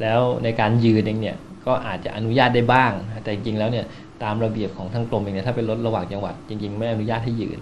[0.00, 3.86] แล้วในการยืนเองเนี่ยก็อาจจะอนุญาตได้บ้าง แต่จริงๆแล้วเนี่ย
[4.24, 7.58] ตามระเบียบของทางกรมเองเนี่ยถ้าเป็นรถระหว่างจังหวัด จริง ๆ ไม่อนุญาตให้ยืน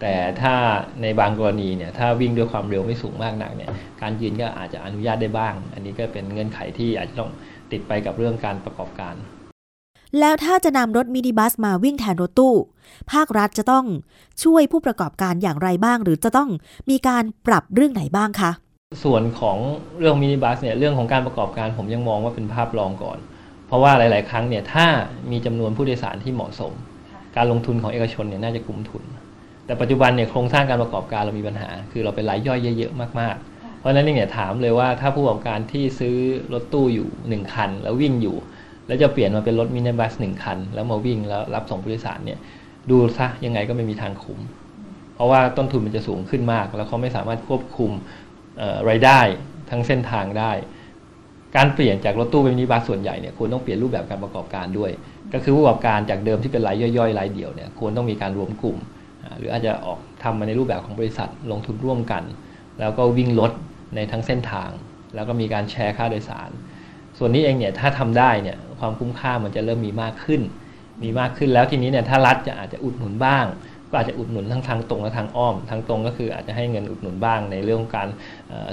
[0.00, 0.54] แต่ถ้า
[1.02, 3.70] ในบางกรณีเนี่ยถ้าวิ่งด้วยความเร็วไม่สูงมากนักเนี่ย
[4.02, 7.30] การยืนก็อาจจะอนุญาตได้บ้าง อันนี้ก็เป็นเงื่อนไขที่อาจจะต้อง
[7.72, 9.14] ติดไปกับเรื่องการประกอบการ
[10.20, 12.54] แล้วถ้าจะนำรถมินิบัสมาวิ่งแทนรถตู้
[13.12, 13.84] ภาครัฐจะต้อง
[14.42, 16.50] ช่วยผู้ประกอบการอย่างไรบ้าง หรือจะต้อง
[16.90, 18.50] มีการปรับเรื่องไหนบ้างคะ
[19.04, 19.58] ส่วนของ
[20.00, 23.18] เรื่องมินิบัสเนี่ยเรื่องของการประกอบการผมยังมองว่าเป็นภาพรองก่อน
[23.66, 24.86] เพราะว่าหลาย ๆ ครั้งเนี่ยถ้า
[25.30, 26.72] มีจำนวนผู้โดยสารที่เหมาะสม
[27.36, 29.02] การลงทุนของเอกชนเนี่ยน่าจะคุ้มทุน
[29.66, 36.16] แต่ปัจจุบันเนี่ยโครงสร้างการประกอบการเรามีปัญหา คือเราเป็นรายย่อยเยอะ ๆ มากๆราะฉะนั้นเนี่ยถามเลยว่าถ้าผู้ประกอบการที่ซื้อ
[36.52, 38.36] รถตู้อยู่หนึ่งคัน แล้ววิ่งอยู่
[38.86, 42.38] แล้วจะเปลี่ยนมาเป็นรถมินิบัสหนึ่งคัน แล้วมาวิ่งแล้วรับส่งผู้โดยสารเนี่ย
[42.90, 44.40] ดูซะยังไงก็ไม่มีทางคุ้ม
[45.14, 47.90] เพราะว่าต้นทุนมันจะสูงขึ้นมาก แล้วเขาไม่สามารถควบคุม
[48.88, 49.20] รายได้
[49.70, 50.52] ทั้งเส้นทางได้
[51.56, 54.90] การเปลี่ยนจากรถตู้เป็นมินิบัสส่วนใหญ่เนี่ยควรต้องเปลี่ยนรูปแบบการประกอบการด้วย
[55.32, 58.78] ก็คือผู้ประกอบการจากเดิมที่เป็นรายย่อยๆรายเดียวเนี่ยควรต้องมีการรวมกลุ่ม
[59.38, 62.22] หรืออาจจะออกทำมาในรูปแบบของบริษัทลงทุนร่วมกัน
[62.80, 63.52] แล้วก็วิ่งรถ
[63.94, 64.70] ในทั้งเส้นทาง
[65.14, 66.50] แล้วก็มีการแชร์ค่าโดยสาร
[67.18, 70.40] ส่วนนี้เองเนี่ยถ้าทำได้เนี่ยความคุ้มค่ามันจะเริ่มมีมากขึ้น
[71.02, 73.44] มีมากขึ้นแล้วทีนี้เนี่ยถ้ารัฐจะอาจจะอุดหนุนบ้าง
[73.94, 78.08] ก็อาจจะอุดหนุนทั้งทางตรงและทางอ้อม ทางตรงก็คืออาจจะให้เงินอุดหนุนบ้างในเรื่องของการ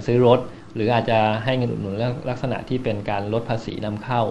[0.06, 0.40] ซื้อรถ
[0.76, 1.96] หรืออาจจะให้เงินอุดหนุน
[2.30, 4.22] ลักษณะที่เป็นการลดภาษีนำเข้า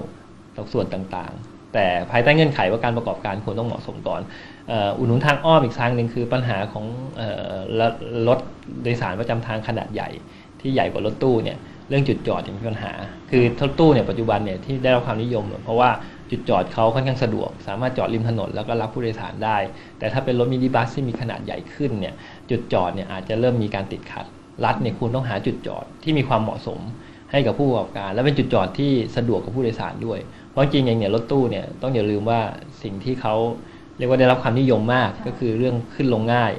[0.72, 4.20] ส่วนต่างๆ แต่ภายใต้เงื่อนไขว่าการประกอบการควรต้องเหมาะสมก่อน
[4.98, 6.84] อุดหนุนทางอ้อมอีกทางหนึ่งคือปัญหาของ
[8.28, 8.38] รถ
[8.82, 10.08] โดยสารประจำทางขนาดใหญ่
[10.60, 12.92] ที่ใหญ่กว่ารถตู้เนี่ยเรื่องจุดจอดมีปัญหา
[13.30, 15.90] คือรถตู้เนี่ยปัจจุบันเนี่ยที่ได้รับความนิยม เพราะว่า
[16.30, 19.56] จุดจอดเขาค่อนข้างสะดวก สามารถจอดริมถนนแล้วก็รับผู้โดยสารได้
[19.98, 22.14] แต่ถ้าเป็นรถมินิบัสที่มีขนาดใหญ่ขึ้นเนี่ย
[22.50, 24.26] จุดจอดเนี่ยอาจจะเริ่มมีการติดขัด
[24.64, 26.80] รัฐเนี่ยคุณต้องหาจุดจอดที่มีความเหมาะสม
[27.30, 30.18] ให้กับผู้ประกอบการ และเป็นจุดจอดที่สะดวกกับผู้โดยสารด้วย
[30.50, 32.40] เพราะจริงๆอย่างเนี่ยรถตู้เนี่ยต้องอย่าลืมว่า
[32.82, 33.34] สิ่งที่เขา
[33.98, 36.52] เรียกว่าได้รับความนิยมมากก็คือเรื่องขึ้นลงง่าย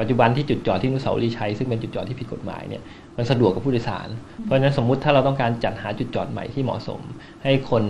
[0.00, 2.82] ปัจจุบันที่จุดจอดที่นุสาวรีใชัยซึ่งเป็นจุดจอดที่ผิดกฎหมายเนี่ย
[3.16, 4.08] มันสะดวกกับผู้โดยสาร
[4.44, 7.00] เพราะฉะนั้นสมมุติถ้าเราต้องการจัดหาจุดจอดใหม่ที่เหมาะสม
[7.42, 7.82] ให้คน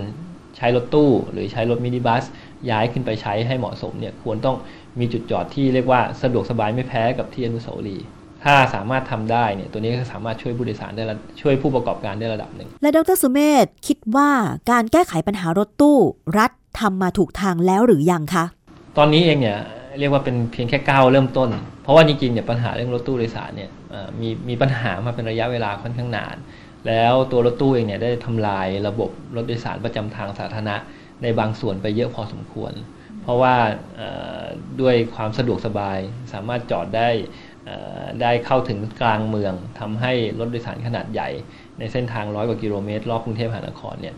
[0.57, 2.23] ใช้รถตู้ หรือใช้รถมินิบัส
[2.69, 4.55] ย้ายขึ้นไปใช้ให้เหมาะสมเนี่ยควรต้อง
[4.99, 8.05] มีจุดจอดที่เรียกว่าสะดวกสบายไม่แพ้กับที่อนุสาวรีย์
[8.43, 11.03] ถ้าสามารถทำได้เนี่ยตัวนี้ก็สามารถช่วยผู้โดยสารได้
[11.41, 14.29] ช่วยผู้ประกอบการได้ระดับหนึ่ง และดรสุเมธคิดว่า
[14.71, 15.97] การแก้ไขปัญหารถตู้
[16.37, 18.45] รัฐทำมาถูกทางแล้วหรือยังคะ
[18.97, 19.59] ตอนนี้เองเนี่ย
[19.99, 21.49] เรียกว่าเป็นเพียงแค่ก้าวเริ่มต้น
[21.83, 23.69] เพราะว่าจริงๆเนี่ยปัญหาเรื่องรถตู้โดยสารเนี่ย
[24.21, 26.35] มีมีปัญหามาเป็นระยะเวลาค่อนข้างนาน
[26.87, 30.75] แล้วตัวรถตู้เองเนี่ยได้ทำลายระบบรถโดยสารประจำทางสาธารณะ
[31.23, 32.73] ในบางส่วนไปเยอะพอสมควร
[33.21, 33.55] เพราะว่า
[34.81, 35.99] ด้วยความสะดวกสบาย
[36.33, 37.09] สามารถจอดได้
[38.21, 41.29] ได้เข้าถึงกลางเมืองทำให้รถโดยสารขนาดใหญ่
[41.79, 44.15] ในเส้นทางร้อยกว่ากิโลเมตรรอบกรุงเทพมหานครเนี่ย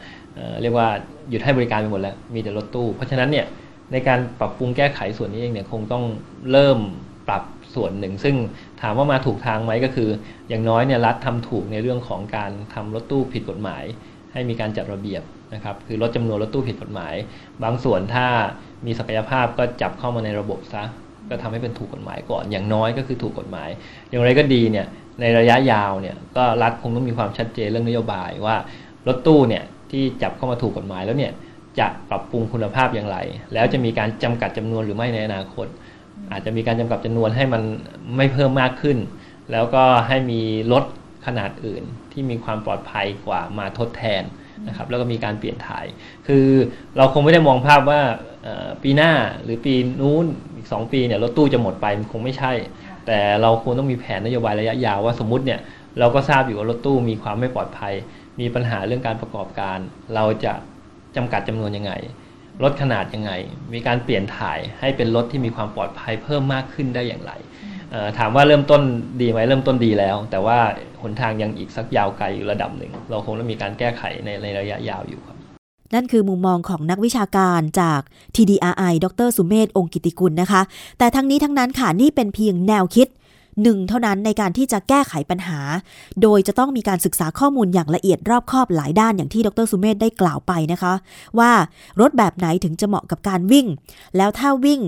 [0.62, 0.88] เรียกว่า
[1.30, 3.46] หยุดให้บริการไปหมดแล้วมีแต่รถตู้ เพราะฉะนั้นเนี่ย
[3.92, 6.04] ในการปรับปรุงแก้ไขส่วนนี้เองเนี่ยคงต้อง
[6.52, 6.80] เริ่ม
[7.28, 7.44] ปรับ
[7.76, 8.36] ส่วนหนึ่ง ซึ่ง
[8.82, 10.10] ถามว่ามาถูกทางไหมก็คือ
[10.50, 13.84] อย่างน้อยเนี่ยรัฐทำถูกในเรื่องของการทำรถตู้ผิดกฎหมาย
[14.34, 17.14] ให้มีการจัดระเบียบนะครับคือลดจำนวนรถตู้ผิดกฎหมาย
[17.64, 18.28] บางส่วนถ้า
[18.86, 20.84] มีศักยภาพก็จับเข้ามาในระบบซะ
[21.30, 23.70] ก็ทำให้เป็นถูกกฎหมายก่อน อย่างน้อยก็คือถูกกฎหมาย
[24.10, 24.86] อย่างไรก็ดีเนี่ย
[25.22, 28.56] ในระยะยาวเนี่ยก็รัฐคงต้องมีความชัดเจนเรื่องนโยบายว่า
[29.08, 31.32] รถตู้เนี่ยที่จับเข้ามาถูกกฎหมายแล้วเนี่ย
[31.80, 33.18] จะปรับปรุงคุณภาพอย่างไร
[33.54, 35.68] แล้วจะมีการจำกัดจำนวนหรือไม่ในอนาคต
[36.32, 37.62] อาจจะมีการจำกัดจำนวนให้มัน
[38.16, 38.98] ไม่เพิ่มมากขึ้น
[39.52, 40.84] แล้วก็ให้มีรถ
[41.26, 44.24] ขนาดอื่นที่มีความปลอดภัยกว่ามาทดแทน
[44.68, 45.86] นะครับแล้วก็มีการเปลี่ยนถ่าย
[46.28, 46.48] คือ
[46.98, 48.02] เราคงไม่ได้มองภาพว่า
[48.84, 49.12] ปีหน้า
[49.44, 52.54] หรือปีนู้นอีกสปีเนี่ยรถตู้จะหมดไปมันคงไม่ใช่
[53.08, 55.60] แต่เราควรต้องมีแผนนโยบายระยะยาวว่าสมมติเนี่ย
[56.00, 57.94] เราก็ทราบอยู่ว่ารถตู้มีความไม่ปลอดภัย
[58.40, 59.78] มีปัญหาเรื่องการประกอบการ
[60.16, 60.54] เราจะ
[61.16, 61.92] จำกัดจำนวนยังไง
[62.64, 63.32] ลดขนาดยังไง
[63.74, 67.32] มีการเปลี่ยนถ่ายให้เป็นรถที่มีความปลอดภัยเพิ่มมากขึ้นได้อย่างไร
[68.20, 68.82] ถามว่าเริ่มต้น
[69.22, 70.60] ดีไหมเริ่มต้นดีแล้ว แต่ว่า
[71.02, 75.38] หนทางยังอีกสักยาวไกลอยู่ระดับหนึ่ง เราคงต้องมีการแก้ไขในในระยะยาวอยู่ครับ
[75.94, 78.02] นั่นคือมุมมองของนักวิชาการจาก
[78.36, 80.62] TDRI ดรสุเมธองกิติกุลนะคะ
[80.98, 83.08] แต่ทั้งนี้ทั้งนั้นค่ะนี่เป็นเพียงแนวคิด
[83.64, 85.60] หนึ่งเท่านั้นในการที่จะแก้ไขปัญหา
[86.22, 90.94] โดยจะต้องมีการศึกษาข้อมูลอย่างละเอียดรอบคอบหลายด้านอย่างที่ดรสุเมธได้กล่าวไปนะคะ
[91.40, 91.52] ว่า
[92.00, 93.68] รถแบบไหนถึงจะเหมาะกับการวิ่ง
[94.18, 94.82] แล้วถ้าวิ่ง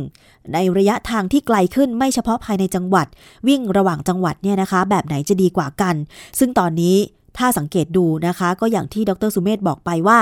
[0.53, 3.07] ในระยะทางที่ไกลขึ้นไม่เฉพาะภายในจังหวัด
[3.47, 5.95] วิ่งระหว่างจังหวัดเนี่ยนะคะ แบบไหนจะดีกว่ากัน
[6.39, 6.95] ซึ่งตอนนี้
[7.37, 10.19] ถ้าสังเกตดูนะคะ ก็อย่างที่ดรสุเมธบอกไปว่า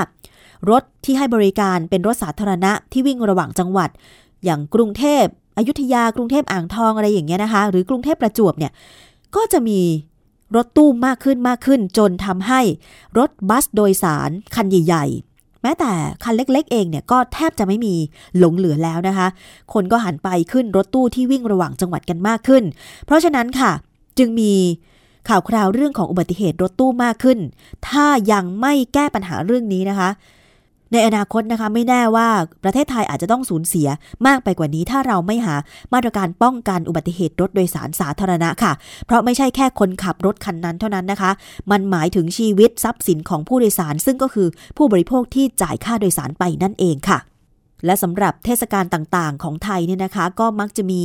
[0.70, 3.90] รถที่ให้บริการเป็นรถสาธารณะที่วิ่งระหว่างจังหวัด
[4.46, 5.24] อย่างกรุงเทพ
[5.60, 8.72] อยุธยากรุงเทพอ่างทองอะไรอย่างเงี้ยนะคะ หรือกรุงเทพประจวบเนี่ย
[9.36, 9.80] ก็จะมี
[10.56, 12.62] รถตู้มากขึ้นมากขึ้น จนทำให้
[13.18, 15.92] รถบัสโดยสารคันใหญ่ ๆ แม้แต่
[16.24, 17.94] คันเล็ก ๆ เองเนี่ยก็แทบจะไม่มี
[18.38, 19.28] หลงเหลือแล้วนะคะ
[19.74, 22.64] คนก็หันไปขึ้นรถตู้ที่วิ่งระหว่างจังหวัดกันมากขึ้น
[23.06, 23.72] เพราะฉะนั้นค่ะ
[24.18, 24.54] จึงมี
[25.30, 27.40] ข่าวคราวเรื่องของอุบัติเหตุรถตู้มากขึ้น
[27.88, 30.10] ถ้ายังไม่แก้ปัญหาเรื่องนี้นะคะ
[30.92, 32.28] ในอนาคตนะคะไม่แน่ว่า
[32.64, 33.88] ประเทศไทยอาจจะต้องสูญเสีย
[34.28, 35.56] มากไปกว่านี้ ถ้าเราไม่หา
[35.94, 38.74] มาตรการป้องกันอุบัติเหตุรถโดยสารสาธารณะค่ะ
[39.06, 41.32] เพราะไม่ใช่แค่คนขับรถคันนั้นเท่านั้นนะคะ
[41.72, 44.48] มันหมายถึงชีวิตทรัพย์สินของผู้โดยสาร ซึ่งก็คือ
[44.78, 47.20] ผู้บริโภคที่จ่ายค่าโดยสารไปนั่นเองค่ะ
[47.86, 51.04] และสำหรับเทศกาลต่างๆ ของไทยเนี่ยนะคะ ก็มักจะมี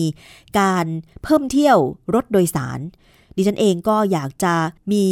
[0.61, 0.87] การ
[1.23, 1.79] เพิ่มเที่ยว
[2.15, 2.81] รถโดยสาร
[3.37, 4.55] ดิฉันเองก็อยากจะ
[4.93, 5.07] มี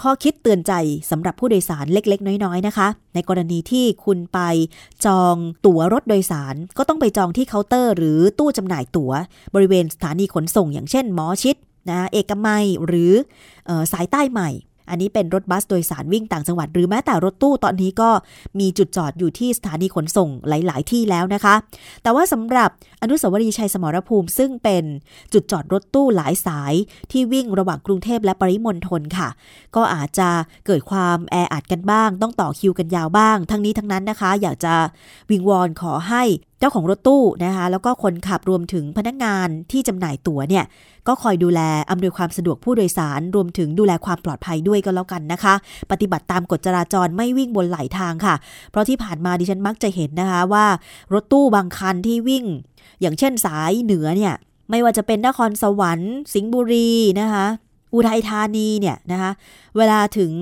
[0.00, 0.72] ข้อคิดเตือนใจ
[1.10, 4.38] สำหรับผู้โดยสารเล็ก ๆ น้อย ๆ นะคะ ในกรณีที่คุณไป
[5.04, 9.12] จองตั๋วรถโดยสาร ก็ต้องไปจองที่เคาน์เตอร์ หรือตู้จำหน่ายตั๋ว
[9.54, 11.56] บริเวณสถานีขนส่ง อย่างเช่นหมอชิด
[11.90, 13.12] นะเอกมัยหรือ
[13.68, 14.50] อสายใต้ใหม่
[14.90, 18.10] อันนี้เป็นรถบัสโดยสารวิ่งต่างจังหวัด หรือแม้แต่รถตู้ตอนนี้ก็
[18.60, 21.54] มีจุดจอดอยู่ที่สถานีขนส่งหลาย ๆ ที่แล้วนะคะ
[22.02, 22.70] แต่ว่าสำหรับ
[23.02, 24.84] อนุสาวรีย์ชัยสมรภูมิซึ่งเป็น
[25.32, 26.74] จุดจอดรถตู้หลายสาย
[27.12, 29.28] ที่วิ่งระหว่างกรุงเทพและปริมณฑลค่ะ
[29.76, 30.28] ก็อาจจะ
[30.66, 34.74] เกิดความแออัดกันบ้าง ต้องต่อคิวกันยาวบ้าง ทั้งนี้ทั้งนั้นนะคะ อยากจะ
[35.30, 36.22] วิงวอนขอให้
[36.58, 40.64] เจ้าของรถตู้นะคะแล้วก็คนขับรวมถึงพนักงานที่จำหน่ายตั๋วเนี่ย
[41.08, 45.54] ก็คอยดูแลอำนวยความสะดวกผู้โดยสาร รวมถึงดูแลความปลอดภัยด้วยก็แล้วกันนะคะ
[45.90, 48.34] ปฏิบัติตามกฎจราจรไม่วิ่งบนไหลทางค่ะ
[48.70, 50.66] เพราะที่ผ่านมาดิฉันมักจะเห็นนะคะว่า
[51.12, 52.44] รถตู้บางคันที่วิ่ง
[53.00, 54.34] อย่างเช่นสายเหนือเนี่ย
[54.70, 56.90] ไม่ว่าจะเป็นนครสวรรค์สิงห์บุรี
[57.20, 57.46] นะคะ
[57.94, 59.30] อุทัยธานีเนี่ยนะคะ
[59.76, 60.32] เวลาถึง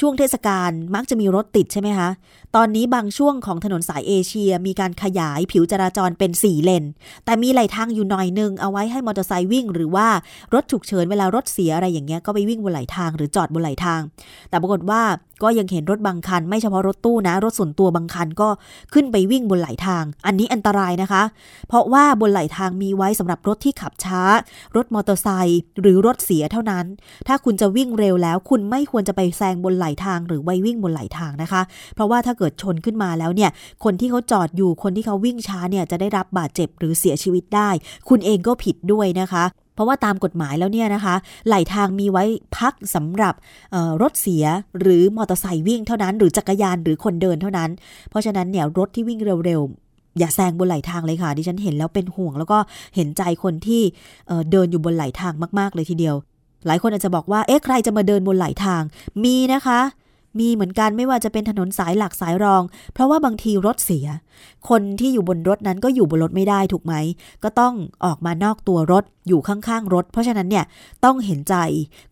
[0.00, 2.08] ช่วงเทศกาลมักจะมีรถติดใช่ไหมคะ
[2.56, 6.84] ตอนนี้บางช่วงของถนนสายเอเชียมีการขยายผิวจราจรเป็น4เลน
[7.24, 10.08] แต่มีไหลทางอยู่หน่อยนึง เอาไว้ให้มอเตอร์ไซค์วิ่ง หรือว่า
[10.54, 14.00] รถฉุกเฉินเวลารถเสียอะไรอย่างเงี้ยก็ไปวิ่งบนไหลทางหรือจอดบนไหลทาง
[14.50, 15.02] แต่ปรากฏว่า
[15.42, 18.48] ก็ยังเห็นรถบางคัน ไม่เฉพาะรถตู้นะ รถส่วนตัวบางคันก็
[18.92, 21.22] ขึ้นไปวิ่งบนไหลทาง อันนี้อันตรายนะคะ
[21.68, 24.22] เพราะว่าบนไหลทางมีไว้สำหรับรถที่ขับช้า
[24.76, 26.84] รถมอเตอร์ไซค์หรือรถเสียเท่านั้น
[27.28, 31.62] ถ้าคุณจะวิ่งเร็วแล้ว คุณไม่ควรจะไปแซงบนไหลทาง หรือไปวิ่งบนไหลทางนะคะ
[31.94, 33.50] เพราะว่าถ้าเกิดชนขึ้นมาแล้วเนี่ย
[33.84, 37.70] คนที่เขาจอดอยู่คนที่เขาวิ่งช้าเนี่ยจะได้รับบาดเจ็บหรือเสียชีวิตได้
[38.08, 41.14] คุณเองก็ผิดด้วยนะคะ เพราะว่าตามกฎหมายแล้วเนี่ยนะคะ
[41.46, 42.24] ไหลทางมีไว้
[42.58, 43.34] พักสำหรับ
[44.02, 44.44] รถเสีย
[44.80, 47.70] หรือมอเตอร์ไซค์วิ่งเท่านั้นหรือจักรยานหรือคนเดินเท่านั้น
[48.10, 52.58] เพราะฉะนั้นเนี่ยรถที่วิ่งเร็วๆอย่าแซงบนไหลทางเลยค่ะ ดิฉันเห็นแล้วเป็นห่วง แล้วก็
[52.96, 53.82] เห็นใจคนที่
[54.50, 56.16] เดินอยู่บนไหลทางมาก ๆ เลยทีเดียว
[56.66, 58.82] หลายคนอาจจะบอกว่า เอ๊ะ ใครจะมาเดินบนไหลทาง
[59.24, 59.80] มีนะคะ
[60.38, 64.06] มีเหมือนกันไม่ว่าจะเป็นถนนสายหลักสายรอง เพราะว่าบางทีรถเสีย
[64.68, 66.94] คนที่อยู่บนรถนั้นก็อยู่บนรถไม่ได้ถูกไหม
[67.44, 70.64] ก็ต้องออกมานอกตัวรถอยู่ข้างๆรถ เพราะฉะนั้นเนี่ย
[71.04, 71.54] ต้องเห็นใจ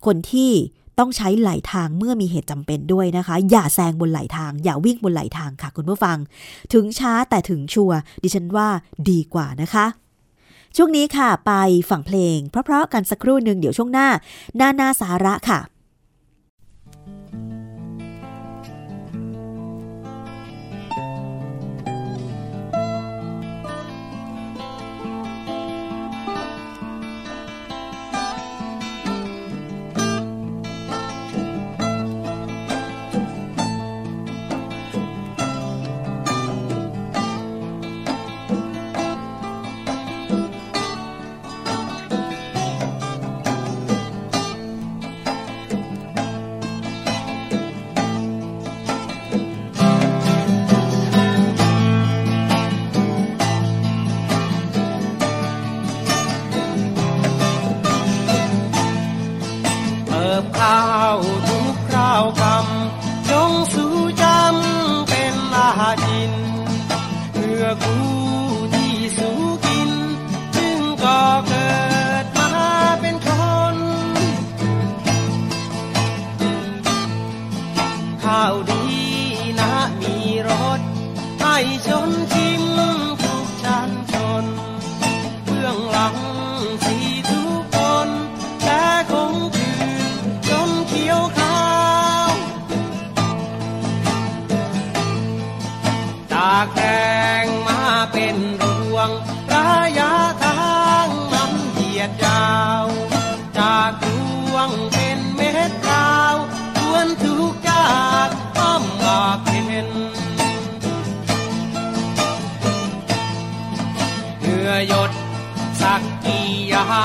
[0.07, 0.53] คนที่
[0.99, 6.17] ต้องใช้ไหลทางเมื่อมีเหตุจำเป็นด้วยนะคะ อย่าแซงบนไหลทาง อย่าวิ่งบนไหลทางค่ะ คุณผู้ฟัง
[6.73, 8.69] ถึงช้าแต่ถึงชัวร์ดิฉันว่า
[9.11, 9.87] ดีกว่านะคะ
[10.77, 11.53] ช่วงนี้ค่ะไป
[11.91, 14.09] ฝั่งเพลง เพราะๆกันสักครู่หนึ่งเดี๋ยวช่วงหน้า
[14.57, 15.61] หน้าหน้าสาระค่ะ
[60.61, 60.90] how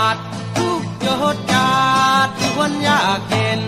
[0.01, 0.15] าด
[0.57, 1.69] ทุกยศจา
[2.37, 3.61] ทุกวันยากเย็น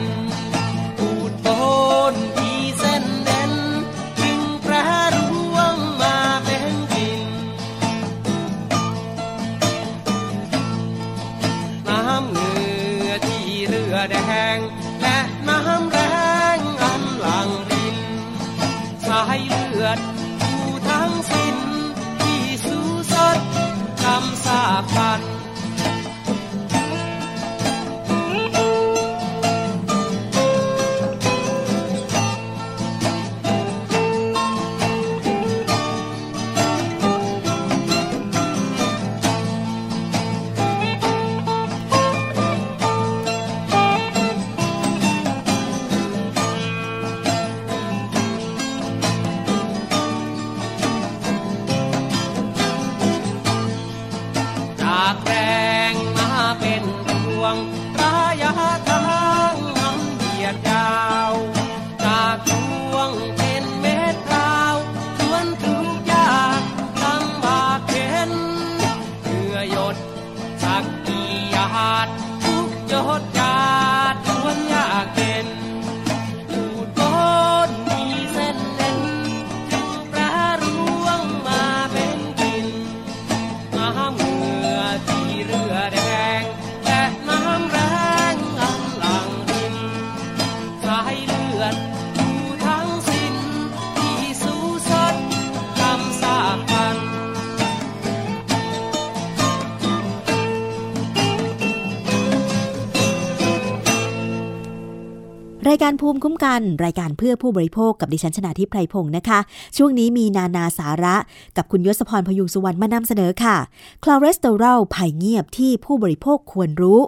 [105.68, 109.40] รายการภูมิคุ้มกัน รายการเพื่อผู้บริโภคกับดิฉันชนาทิพไพรพงศ์นะคะ
[109.78, 111.16] ช่วงนี้มีนานาสาระ
[111.58, 113.58] กับคุณยศพรพยุงสุวรรณมานำเสนอค่ะ
[114.04, 117.00] คลอเรสเตอรอลภัยเงียบที่ผู้บริโภคควรรู้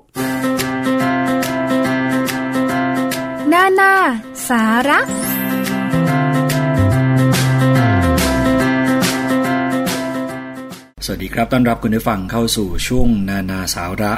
[3.54, 3.94] นานา
[4.50, 5.00] สาระ
[11.06, 14.14] สวัสดีครับ ต้อนรับคุณผู้ฟังเข้าสู่ช่วงนานาสาระ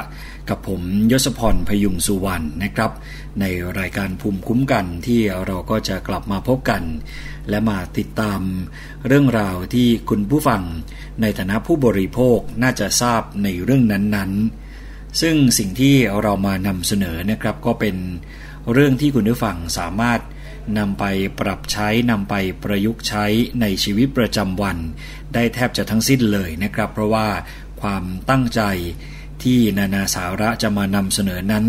[0.52, 2.92] กับผมยศพรพยุงสุวรรณนะครับ
[3.40, 3.44] ใน
[3.78, 6.82] รายการภูมิคุ้มกันที่เราก็จะกลับมาพบกัน
[7.48, 8.40] และมาติดตาม
[9.06, 10.62] เรื่องราวที่คุณผู้ฟัง
[11.20, 17.96] ในฐานะผู้บริโภคน่าจะทราบในเรื่องนั้นๆ ซึ่งสิ่งที่เรามานำเสนอนะครับก็เป็น
[18.72, 20.20] เรื่องที่คุณผู้ฟังสามารถ
[20.78, 21.04] นำไป
[21.40, 23.24] ปรับใช้นำไปประยุกต์ใช้
[23.60, 24.76] ในชีวิตประจำวัน
[25.34, 27.28] ได้แทบจะทั้งสิ้นเลยนะครับ เพราะว่า
[27.80, 28.62] ความตั้งใจ
[29.44, 31.64] ที่นานาสาระจะมานำเสนอนั้น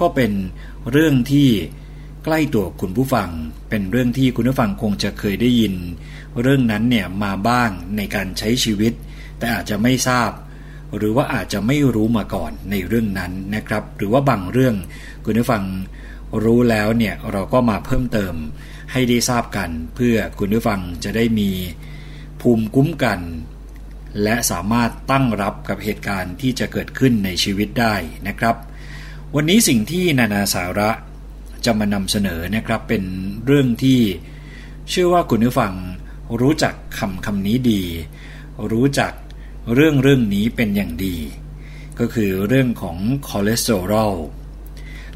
[0.00, 0.32] ก็เป็น
[0.90, 1.48] เรื่องที่
[2.24, 3.28] ใกล้ตัวคุณผู้ฟัง
[3.70, 5.74] เป็นเรื่องที่คุณผู้ฟังคงจะเคยได้ยิน
[6.40, 8.92] เรื่องนั้นเนี่ยมาบ้างในการใช้ชีวิต
[9.38, 10.30] แต่อาจจะไม่ทราบ
[10.96, 14.74] หรือว่าอาจจะไม่รู้มาก่อนในเรื่องนั้นนะครับ หรือว่าบางเรื่อง
[15.24, 15.64] คุณผู้ฟัง
[16.44, 18.34] รู้แล้วเนี่ยเราก็มาเพิ่มเติม
[18.92, 21.50] ให้ได้ทราบกัน เพื่อคุณผู้ฟังจะได้มี
[22.40, 23.20] ภูมิคุ้มกัน
[24.22, 27.94] และสามารถตั้งรับกับเหตุการณ์ที่จะเกิดขึ้นในชีวิตได้
[28.28, 28.56] นะครับ
[29.34, 30.90] วันนี้สิ่งที่นานาสาระ
[31.64, 33.04] จะมานำเสนอนะครับเป็น
[33.46, 34.00] เรื่องที่
[34.90, 35.72] เชื่อว่าคุณผู้ฟัง
[36.40, 37.82] รู้จักคำคำนี้ดี
[38.72, 39.12] รู้จัก
[39.74, 41.16] เรื่องเรื่องนี้เป็นอย่างดี
[41.98, 42.96] ก็คือเรื่องของ
[43.28, 44.14] คอเลสเตอรอล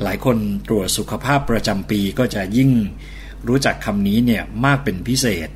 [0.03, 0.37] หลายคน
[0.69, 2.71] ตรวจสุขภาพประจำปีก็จะยิ่ง
[3.49, 5.49] รู้จักคำนี้เนี่ยมากเป็นพิเศษ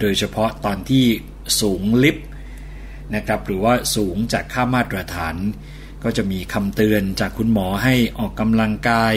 [0.00, 1.04] โดยเฉพาะตอนที่
[1.60, 2.26] สูงลิฟต์
[3.14, 5.36] นะครับหรือว่าสูงจากค่ามาตรฐาน
[6.02, 9.14] ก็จะมีคำเตือนจากคุณหมอให้ออกกำลังกาย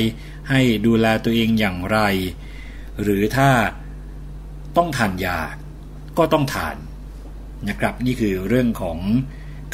[0.49, 1.99] ให้ดูแลตัวเองอย่างไร
[3.01, 3.49] หรือถ้า
[4.77, 5.37] ต้องทานยา
[6.17, 6.75] ก็ต้องทาน
[7.69, 8.97] นะครับนี่คือเรื่องของ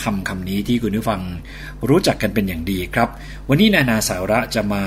[0.03, 1.21] คำคำนี้ที่คุณผู้ฟัง
[1.89, 3.09] รู้จักกันเป็นอย่างดีครับ
[3.49, 4.83] วันนี้นานาสาระจะมา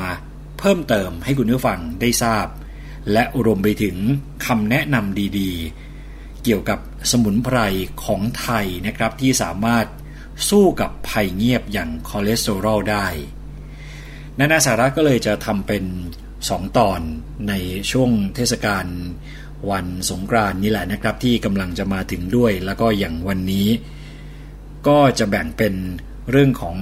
[0.58, 2.46] เพิ่มเติมให้คุณผู้ฟังได้ทราบ
[3.12, 3.96] และรวมไปถึง
[4.46, 5.87] คำแนะนำดีๆ
[6.44, 6.78] เกี่ยวกับ
[7.10, 7.58] สมุนไพร
[8.04, 9.86] ของไทยนะครับที่สามารถ
[10.48, 13.06] สู้กับภัยเงียบอย่างคอเลสเตอรอลได้
[14.38, 15.84] นานาสาระก็เลยจะทำเป็น
[16.30, 17.00] 2 ตอน
[17.48, 17.52] ใน
[17.90, 18.86] ช่วงเทศกาล
[19.70, 23.68] วันสงกรานนี่แหละนะครับ ที่กำลังจะมาถึงด้วย แล้วก็อย่างวันนี้
[24.88, 25.74] ก็จะแบ่งเป็น
[26.30, 26.76] เรื่องของ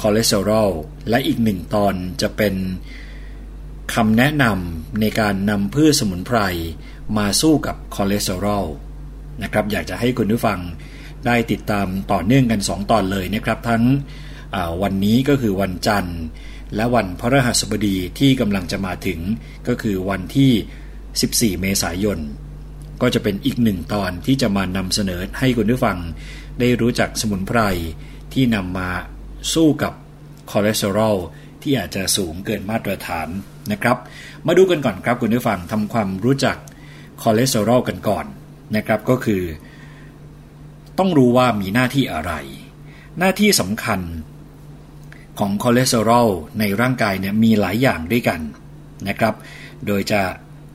[0.00, 0.70] คอเลสเตอรอล
[1.08, 2.54] และอีกหนึ่งตอนจะเป็น
[3.94, 6.38] คำแนะนำในการนำพืชสมุนไพร
[7.18, 8.66] มาสู้กับคอเลสเตอรอล
[9.42, 10.60] นะครับอยากจะให้คุณผู้ฟัง
[11.26, 13.82] ได้ติดตามต่อเนื่องกัน 2 ตอนเลยนะครับ ทั้ง
[14.82, 16.18] วันนี้ก็คือวันจันทร์
[16.76, 19.20] และวันพฤหัสบดีที่กำลังจะมาถึง
[19.68, 22.18] ก็คือวันที่ 14 เมษายน
[23.02, 25.98] ก็จะเป็นอีกหนึ่งตอนที่จะมานำเสนอให้คุณผู้ฟัง
[26.60, 27.60] ได้รู้จักสมุนไพร
[28.32, 28.90] ที่นำมา
[29.52, 29.92] สู้กับ
[30.50, 31.16] คอเลสเตอรอล
[31.62, 33.28] ที่อาจจะสูงเกินมาตรฐาน
[33.72, 33.96] นะครับ
[34.46, 36.56] มาดูกันก่อนครับคุณผู้ฟังทำความรู้จัก
[37.20, 38.26] คอเลสเตอรอลกันก่อน
[38.76, 39.42] นะครับก็คือ
[40.98, 42.32] ต้องรู้ว่ามีหน้าที่อะไร
[43.18, 44.00] หน้าที่สำคัญ
[45.38, 46.28] ของคอเลสเตอรอล
[46.58, 48.40] ในร่างกายเนี่ยมีหลายอย่างด้วยกัน
[49.08, 49.34] นะครับ
[49.86, 50.22] โดยจะ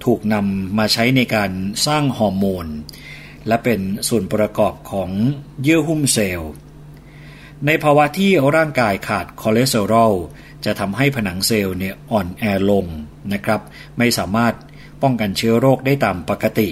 [0.06, 1.52] ถูกนำมาใช้ในการ
[1.88, 2.68] สร้างฮอร์โมน
[3.48, 5.10] และเป็นส่วนประกอบของ
[5.62, 6.52] เยื่อหุ้มเซลล์
[7.66, 10.14] ในภาวะที่ร่างกายขาดคอเลสเตอรอล
[10.66, 12.86] จะทำให้ผนังเซลล์เนี่ยอ่อนแอลง
[13.34, 13.62] นะครับ
[13.98, 14.54] ไม่สามารถ
[15.02, 16.70] ป้องกันเชื้อโรคได้ตามปกติ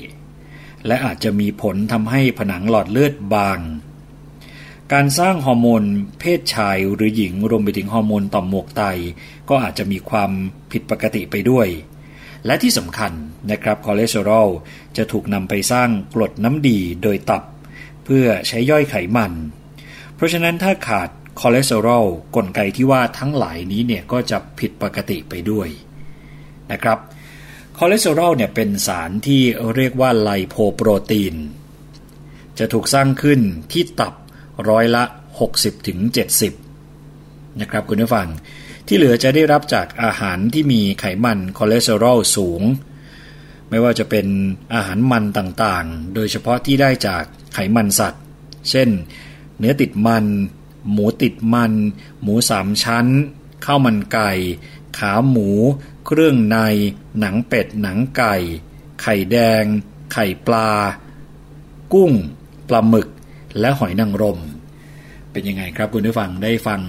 [0.88, 3.60] และอาจจะมีผลทำให้ผนังหลอดเลือดบาง
[4.94, 5.84] การสร้างฮอร์โมน
[6.20, 8.84] เพศชายหรือหญิงรวมไปถึงฮอร์โมนต่อมหมวกไต
[9.50, 10.32] ก็อาจจะมีความ
[10.72, 11.68] ผิดปกติไปด้วย
[12.46, 13.12] และที่สำคัญ
[13.52, 14.48] นะครับคอเลสเตอรอล
[14.98, 17.44] จะถูกนำไปสร้างกรดน้ำดีโดยตับ
[18.06, 19.34] เพื่อใช้ย่อยไขมัน
[20.16, 21.10] เพราะฉะนั้นถ้าขาด
[21.40, 22.06] คอเลสเตอรอล
[22.36, 25.70] กลไกที่ว่าทั้งหลายนี้เนี่ยก็จะผิดปกติไปด้วย
[26.72, 26.98] นะครับ
[27.80, 29.42] คอเลสเตอรอลเนี่ยเป็นสารที่
[29.76, 31.36] เรียกว่าไลโพโปรตีน
[32.60, 33.40] จะถูกสร้างขึ้น
[33.72, 34.14] ที่ตับ
[34.70, 35.04] ร้อยละ
[36.32, 38.28] 60-70 นะครับคุณผู้ฟัง
[38.88, 42.62] ที่เหลือจะได้รับจากอาหารที่มีไขมันคอเลสเตอรอลสูง
[43.70, 44.28] ไม่ว่าจะเป็น
[44.74, 47.24] อาหารมันต่างๆ โดยเฉพาะที่ได้จาก
[47.54, 48.24] ไขมันสัตว์
[48.70, 48.90] เช่น
[49.58, 50.26] เนื้อติดมัน
[50.92, 51.72] หมูติดมัน
[52.22, 53.08] หมูสามชั้น
[53.66, 54.32] ข้าวมันไก่
[54.98, 55.50] ขาหมู
[56.06, 56.58] เครื่องใน
[57.20, 58.36] หนังเป็ด หนังไก่
[59.02, 59.64] ไข่แดง
[60.14, 60.70] ไข่ปลา
[61.94, 62.12] กุ้ง
[62.70, 63.08] ปลาหมึก
[63.60, 64.40] และหอยนางรม
[65.32, 66.82] เป็นยังไงครับคุณผู้ฟังได้ฟัง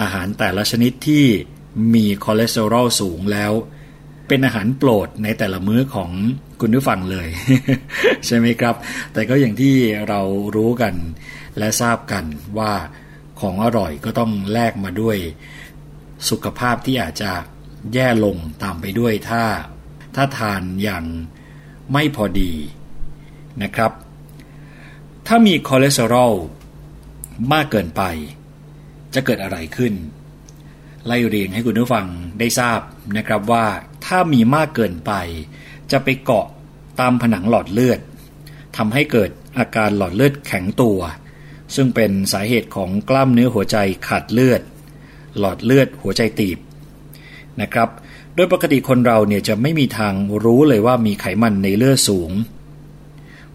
[0.00, 1.24] อาหารแต่ละชนิดที่
[1.94, 3.52] มีคอเลสเตอรอลสูงแล้ว
[4.28, 6.10] เป็นอาหารโปรดในแต่ละมื้อของ
[6.60, 7.28] คุณผู้ฟังเลย
[8.26, 8.74] ใช่ไหมครับ
[9.12, 9.74] แต่ก็อย่างที่
[10.08, 10.20] เรา
[10.56, 10.94] รู้กัน
[11.58, 12.24] และทราบกัน
[12.58, 12.72] ว่า
[13.40, 15.16] ของอร่อยก็ต้องแลกมาด้วย
[16.28, 17.32] สุขภาพที่อาจจะ
[17.92, 19.44] แย่ลงตามไปด้วยถ้า
[20.14, 21.04] ถ้าทานอย่าง
[21.92, 22.52] ไม่พอดี
[23.62, 23.92] นะครับ
[25.26, 26.34] ถ้ามีคอเลสเตอรอล
[27.52, 28.02] มากเกินไป
[29.14, 29.94] จะเกิดอะไรขึ้น
[31.06, 32.06] ไล่เรียงให้คุณผู้ฟัง
[32.38, 32.80] ได้ทราบ
[33.16, 33.66] นะครับว่า
[34.06, 35.12] ถ้ามีมากเกินไป
[35.92, 36.46] จะไปเกาะ
[37.00, 38.00] ตามผนังหลอดเลือด
[38.76, 40.98] ทำให้เกิดอาการหลอดเลือดแข็งตัว
[41.74, 43.76] ซึ่งเป็นสาเหตุของกล้ามเนื้อหัวใจ
[44.08, 44.62] ขาดเลือด
[45.38, 46.58] หลอดเลือดหัวใจตีบ
[47.60, 47.88] นะครับ
[48.34, 50.14] โดยปกติคนเราเนี่ยจะไม่มีทาง
[50.44, 52.30] รู้เลยว่ามีไขมันในเลือดสูง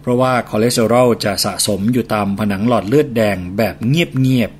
[0.00, 4.50] เพราะว่าคอเลสเตอรอลจะสะสมอยู่ตามผนังหลอดเลือดแดงแบบเงียบ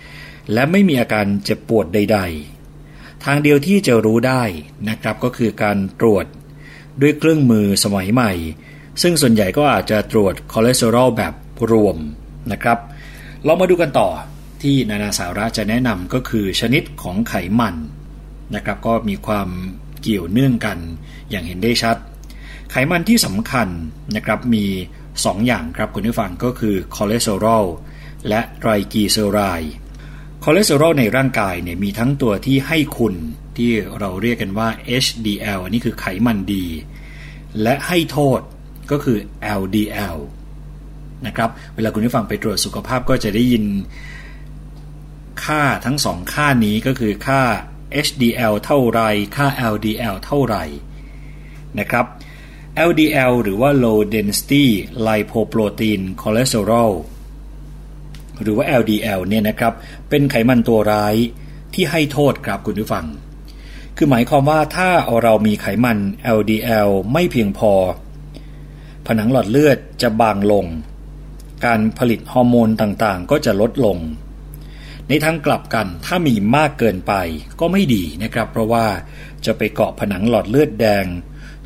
[0.00, 2.18] ๆ และไม่มีอาการเจ็บปวดใด
[2.72, 4.42] ๆ ทางเดียวที่จะรู้ได้
[4.88, 6.26] นะครับก็คือการตรวจ
[7.00, 8.32] ด้วยเครื่องมือสมัยใหม่
[9.02, 11.34] ซึ่งส่วนใหญ่ก็อาจจะตรวจคอเลสเตอรอลแบบ
[11.70, 11.96] รวม
[12.52, 12.78] นะครับ
[13.44, 14.08] เรามาดูกันต่อ
[14.62, 17.76] ที่นานาสาระจะแนะนำก็คือชนิดของไขมัน
[18.54, 19.48] นะครับ ก็มีความ
[20.02, 20.78] เกี่ยวเนื่องกัน
[21.30, 21.96] อย่างเห็นได้ชัด
[22.70, 23.68] ไขมันที่สำคัญ
[24.16, 24.64] นะครับมี
[25.06, 27.64] 2 อย่างครับคุณผู้ฟังก็คือคอเลสเตอรอล
[28.28, 29.74] และไตรกลีเซอไรด์
[30.44, 33.14] คอเลสเตอรอลในร่างกายเนี่ยมีทั้งตัวที่ให้คุณ
[33.56, 34.68] ที่เราเรียกกันว่า
[35.04, 36.66] HDL อันนี้คือไขมันดี
[37.62, 38.40] และให้โทษ
[38.90, 39.18] ก็คือ
[39.60, 40.18] LDL
[41.26, 43.64] นะครับ เวลาคุณผู้ฟังไปตรวจสุขภาพก็จะได้ยิน
[45.44, 47.42] ค่าทั้งสองค่านี้ก็คือค่า
[48.06, 49.00] HDL เท่าไร
[49.36, 50.56] ค่า LDL เท่าไร
[51.78, 52.06] นะครับ
[52.88, 54.64] LDL หรือว่า low density
[55.06, 56.92] lipoprotein cholesterol
[58.42, 59.72] หรือว่า LDL เนี่ยนะครับ
[60.08, 61.14] เป็นไขมันตัวร้าย
[61.74, 63.06] ที่ให้โทษครับคุณผู้ฟัง
[63.96, 64.90] คือหมายความว่าถ้า
[65.22, 65.98] เรามีไขมัน
[66.38, 67.72] LDL ไม่เพียงพอ
[69.06, 70.66] ผนังหลอดเลือดจะบางลง
[71.66, 73.98] การผลิตฮอร์โมนต่างๆ ก็จะลดลง
[75.08, 77.14] ในทางกลับกันถ้ามีมากเกินไป
[77.60, 78.86] ก็ไม่ดีนะครับ เพราะว่า
[79.46, 81.04] จะไปเกาะผนังหลอดเลือดแดง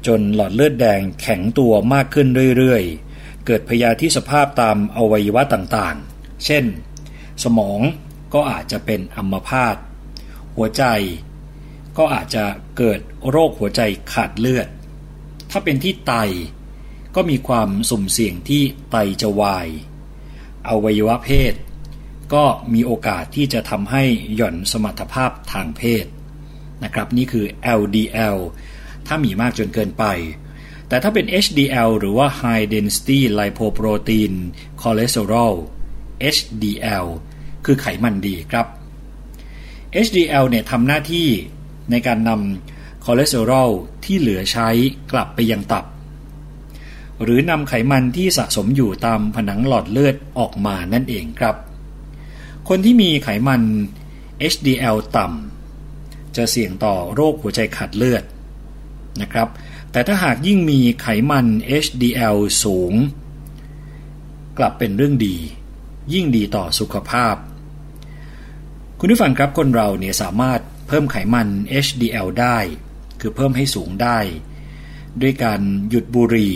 [0.06, 2.28] จนหลอดเลือดแดงแข็งตัวมากขึ้น
[2.58, 6.64] เรื่อยๆ เกิดพยาธิสภาพตามอวัยวะต่างๆ เช่น
[7.44, 7.80] สมอง
[8.34, 9.76] ก็อาจจะเป็นอัมพาต
[10.56, 10.84] หัวใจ
[11.98, 12.44] ก็อาจจะ
[12.78, 13.80] เกิดโรคหัวใจ
[14.12, 14.68] ขาดเลือด
[15.50, 16.14] ถ้าเป็นที่ไต
[17.14, 19.68] ก็มีความสุ่มเสี่ยงที่ไตจะวาย
[20.68, 21.54] อวัยวะเพศ
[22.34, 24.02] ก็มีโอกาสที่จะทำให้
[24.36, 26.06] หย่อนสมรรถภาพทางเพศ
[26.84, 27.46] นะครับนี่คือ
[27.80, 28.38] LDL
[29.06, 30.04] ถ้ามีมากจนเกินไป
[30.88, 34.32] แต่ถ้าเป็น HDL หรือว่า High Density Lipoprotein
[34.82, 35.54] Cholesterol
[36.34, 37.06] HDL
[37.64, 38.66] คือไขมันดีครับ
[40.06, 41.28] HDL เนี่ยทำหน้าที่
[41.90, 43.70] ในการนำคอเลสเตอรอล
[44.04, 44.68] ที่เหลือใช้
[45.12, 45.84] กลับไปยังตับ
[47.22, 51.56] หรือนำไขมันที่สะสมอยู่ตามผนังหลอดเลือดออกมานั่นเองครับ
[52.68, 53.62] คนที่มีไขมัน
[54.52, 58.24] HDL ต่ำจะเสี่ยงต่อโรคหัวใจขาดเลือด
[59.20, 59.48] นะครับ
[59.92, 61.46] แต่ถ้าหากยิ่งมีไขมัน
[61.84, 62.92] HDL สูง
[64.58, 65.36] กลับเป็นเรื่องดี
[66.12, 67.36] ยิ่งดีต่อสุขภาพ
[68.98, 71.48] คุณผู้ฟังครับคนเราเนี่ยสามารถเพิ่มไขมัน
[71.86, 72.58] HDL ได้
[73.20, 74.18] คือเพิ่มให้สูงได้
[75.20, 75.60] ด้วยการ
[75.90, 76.54] หยุดบุหรี่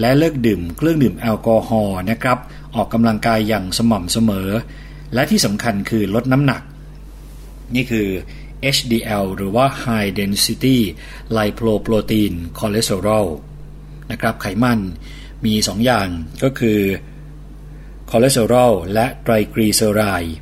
[0.00, 2.38] และเลิกดื่มเครื่องดื่มแอลกอฮอล์นะครับ
[2.74, 4.48] ออกกำลังกายอย่างสม่ำเสมอ
[5.14, 6.62] และที่สำคัญคือลดน้ำหนัก
[7.74, 8.08] นี่คือ
[8.76, 10.76] HDL หรือว่า High Density
[11.36, 13.28] Lipoprotein Cholesterol
[14.10, 14.80] นะครับไขมัน
[15.44, 16.08] มี 2 อย่าง
[16.42, 16.80] ก็คือ
[18.10, 20.36] คอเลสเตอรอลและไตรกลีเซอไรด์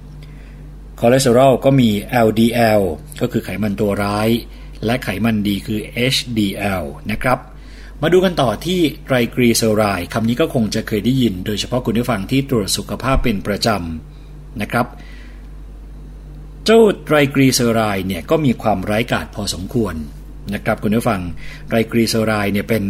[1.00, 1.90] คอเลสเตอรอลก็มี
[2.26, 2.82] LDL
[3.20, 4.28] ก็คือไขมันตัวร้าย
[4.84, 5.80] และไขมันดีคือ
[6.14, 7.38] HDL นะครับ
[8.02, 14.19] มาดูกันต่อที่ไตรกลีเซอไรด์คำนี้ก็คงจะเคยได้ยิน โดยเฉพาะคุณผู้ฟังที่ตรวจสุขภาพเป็นประจำ
[14.62, 14.86] นะครับ
[16.64, 19.94] เจ้าไตรกลีเซอไรด์เนี่ยก็มีความร้ายกาจพอสมควร
[20.54, 21.20] นะครับคุณผู้ฟัง
[21.68, 22.84] ไตรกลีเซอไรด์เนี่ยเป็น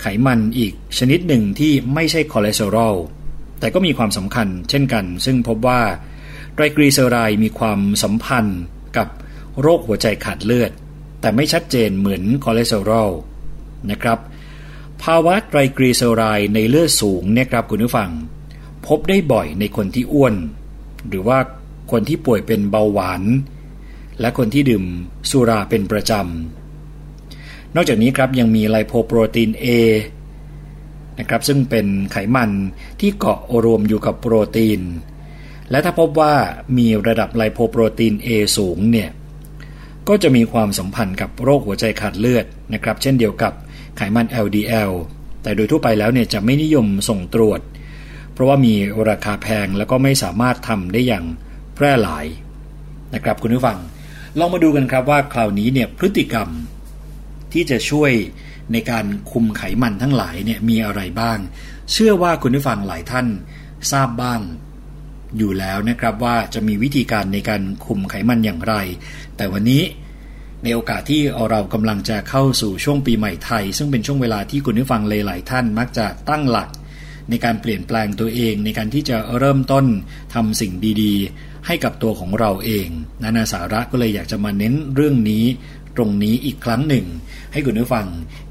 [0.00, 2.94] ไขมันอีกชนิดหนึ่งที่ไม่ใช่คอเลสเตอรอล
[3.60, 5.80] แต่ก็มีความสำคัญเช่นกัน ซึ่งพบว่า
[6.54, 8.60] ไตรกลีเซอไรด์มีความสัมพันธ์
[8.96, 9.08] กับ
[9.60, 10.72] โรคหัวใจขาดเลือด
[11.20, 13.10] แต่ไม่ชัดเจนเหมือนคอเลสเตอรอล
[13.90, 14.18] นะครับ
[15.02, 18.10] ภาวะไตรกลีเซอไรด์ในเลือดสูงเนี่ยครับคุณผู้ฟัง
[18.86, 20.34] พบได้บ่อยในคนที่อ้วน
[21.10, 21.38] หรือว่า
[21.90, 23.22] คนที่ป่วยเป็นเบาหวาน
[24.20, 24.84] และคนที่ดื่ม
[25.30, 29.66] สุราเป็นประจำ นอกจากนี้ครับยังมีไลโพโปรตีน A
[31.18, 32.50] นะครับซึ่งเป็นไขมัน
[33.00, 34.80] ที่เกาะรวมอยู่กับโปรตีน
[35.70, 36.34] และถ้าพบว่า
[36.78, 39.10] มีระดับไลโพโปรตีน A สูงเนี่ย
[40.08, 43.52] ก็จะมีความสัมพันธ์กับโรคหัวใจขาดเลือดนะครับ เช่นเดียวกับ
[43.96, 44.90] ไขมัน LDL
[45.42, 47.60] แต่โดยทั่วไปแล้วเนี่ยจะไม่นิยมส่งตรวจ
[48.38, 48.74] เพราะว่ามี
[49.10, 51.24] ราคาแพงแล้วก็ไม่สามารถทำได้อย่าง
[51.74, 52.26] แพร่หลาย
[53.14, 53.78] นะครับคุณผู้ฟัง
[54.38, 56.48] ลองมาดูกันครับว่าคราวนี้เนี่ยพฤติกรรม
[57.52, 58.12] ที่จะช่วย
[58.72, 61.38] ในการคุมไขมันทั้งหลายเนี่ยมีอะไรบ้าง
[61.92, 63.26] เชื่อว่าคุณผู้ฟังหลายท่าน
[63.92, 64.40] ทราบบ้าง
[65.38, 68.74] อยู่แล้วนะครับว่าจะมีวิธีการในการคุมไขมันอย่างไร
[69.36, 69.82] แต่วันนี้
[70.64, 76.70] ในโอกาสที่เรากำลังจะเข้าสู่ช่วงปีใหม่ไทย ซึ่งเป็นช่วงเวลาที่คุณผู้ฟังหลายๆท่านมักจะตั้งหลัก
[77.30, 79.86] ในการเปลี่ยนแปลงตัวเอง ในการที่จะเริ่มต้น
[80.34, 80.72] ทำสิ่ง
[81.02, 82.88] ดีๆ ให้กับตัวของเราเอง
[83.22, 85.44] นานาสาระก็เลยอยากจะมาเน้นเรื่องนี้
[85.96, 87.06] ตรงนี้อีกครั้งหนึ่ง
[87.52, 88.06] ให้คุณผู้ฟัง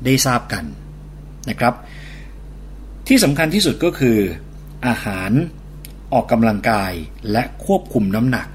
[0.06, 0.66] ได้ทราบกัน
[1.50, 1.74] นะครับ
[3.08, 4.18] ที่สำคัญที่สุดก็คือ
[4.88, 5.32] อาหาร
[6.14, 6.92] ออกกำลังกาย
[7.32, 8.48] และควบคุมน้ำหนัก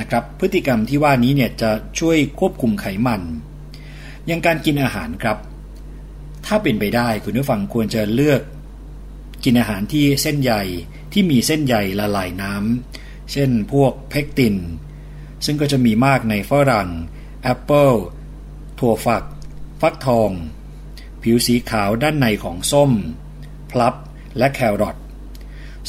[0.00, 3.22] นะครับพฤติกรรมที่ว่านี้เนี่ยจะช่วยควบคุมไขมัน
[4.26, 5.38] อย่างการกินอาหารครับ
[6.46, 8.40] ถ้าเป็นไปได้คุณผู้ฟังควรจะเลือก
[9.44, 10.52] กินอาหารที่เส้นใย
[11.12, 14.56] ที่มีเส้นใยละลายน้ำ เช่นพวกเพกติน
[15.44, 16.88] ซึ่งก็จะมีมากในฝรั่ง
[17.42, 17.92] แอปเปิล
[18.78, 19.24] ถั่วฝัก
[19.80, 20.30] ฟักทอง
[21.22, 22.90] ผิวสีขาวด้านในของส้ม
[23.70, 23.94] พลับ
[24.38, 24.96] และแครอท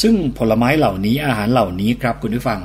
[0.01, 2.61] ซึ่งผลไม้เหล่านี้อาหารเหล่านี้ครับคุณผู้ฟัง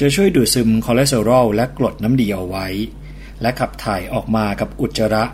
[0.00, 2.66] จะช่วยดูดซึมคอเลสเตอรอลและกรดน้ำดีเอาไว้
[3.40, 5.24] และขับถ่ายออกมากับอุจจาระ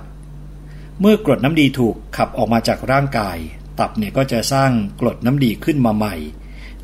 [1.00, 3.36] เมื่อกรดน้ำดีถูกขับออกมาจากร่างกาย
[3.78, 4.70] ตับเนี่ยก็จะสร้าง
[5.00, 6.14] กรดน้ำดีขึ้นมาใหม่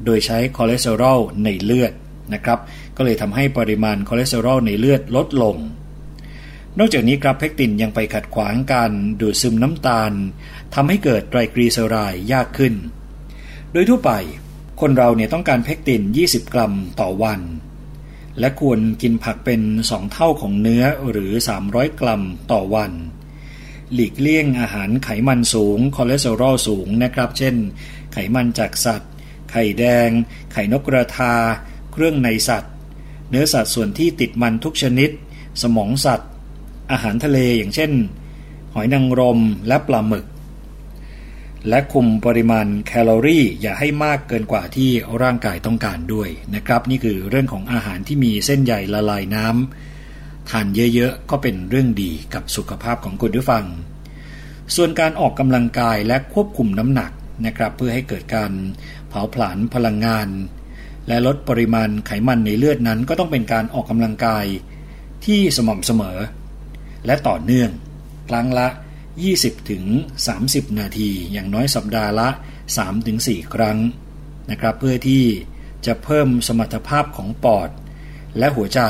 [0.05, 1.93] โดยใช้คอเลสเตอรอลในเลือด
[2.35, 2.59] นะครับ
[2.97, 5.57] ก็เลยทำให้ปริมาณคอเลสเตอรอลในเลือดลดลง
[6.79, 10.13] นอกจากนี้สารเพกตินยังไปขัดขวางการดูดซึมน้ำตาล
[10.75, 12.75] ทำให้เกิดไตรกลีเซอไรด์ยากขึ้น
[13.73, 14.13] โดยทั่วไป
[14.81, 17.41] คนเราเนี่ยต้องการเพกติน 20 กรัมต่อวัน
[18.39, 21.33] และควรกินผักเป็น 2 เท่าของเนื้อหรือ
[21.67, 22.23] 300 กรัม
[22.53, 22.93] ต่อวัน
[23.95, 27.55] หลีกเลี่ยงอาหารไขมันสูงคอเลสเตอรอลสูงนะครับ เช่น
[28.13, 29.11] ไขมันจากสัตว์
[29.51, 30.09] ไข่แดง
[30.53, 31.35] ไข่นกกระทา
[31.93, 32.73] เครื่องในสัตว์
[33.31, 35.11] เนื้อสัตว์ส่วนที่ติดมันทุกชนิด
[35.63, 36.31] สมองสัตว์
[36.91, 37.93] อาหารทะเลอย่างเช่น
[38.75, 40.27] หอยนางรมและปลาหมึก
[41.69, 44.91] และคุมปริมาณแคลอรี่อย่าให้มากเกินกว่าที่
[45.23, 53.65] ร่างกายต้องการด้วยนะครับ นี่คือเรื่องของอาหารที่มีเส้นใยละลายน้ำทานเยอะๆ ก็เป็นเรื่องดีกับสุขภาพของคุณผู้ฟัง
[54.77, 57.11] ส่วนการออกกำลังกายและควบคุมน้ำหนัก
[57.47, 58.53] นะครับเพื่อให้เกิดการ
[59.09, 60.29] เผาผลาญพลังงาน
[61.09, 64.45] และลดปริมาณไขมันในเลือดนั้นก็ต้องเป็นการออกกำลังกาย
[65.27, 66.19] ที่สม่ำเสมอ
[67.07, 67.71] และต่อเนื่อง
[68.29, 68.69] ครั้งละ
[69.19, 69.85] 20ถึง
[70.31, 72.29] 30นาที อย่างน้อยสัปดาห์ละ
[72.69, 73.79] 3ถึง4ครั้ง
[74.51, 75.25] นะครับเพื่อที่
[75.87, 77.71] จะเพิ่มสมรรถภาพของปอด
[78.39, 78.81] และหัวใจ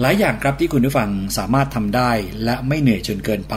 [0.00, 2.10] หลายอย่างครับที่คุณผู้ฟังสามารถทำได้
[2.44, 3.56] และไม่เหนื่อยจนเกินไป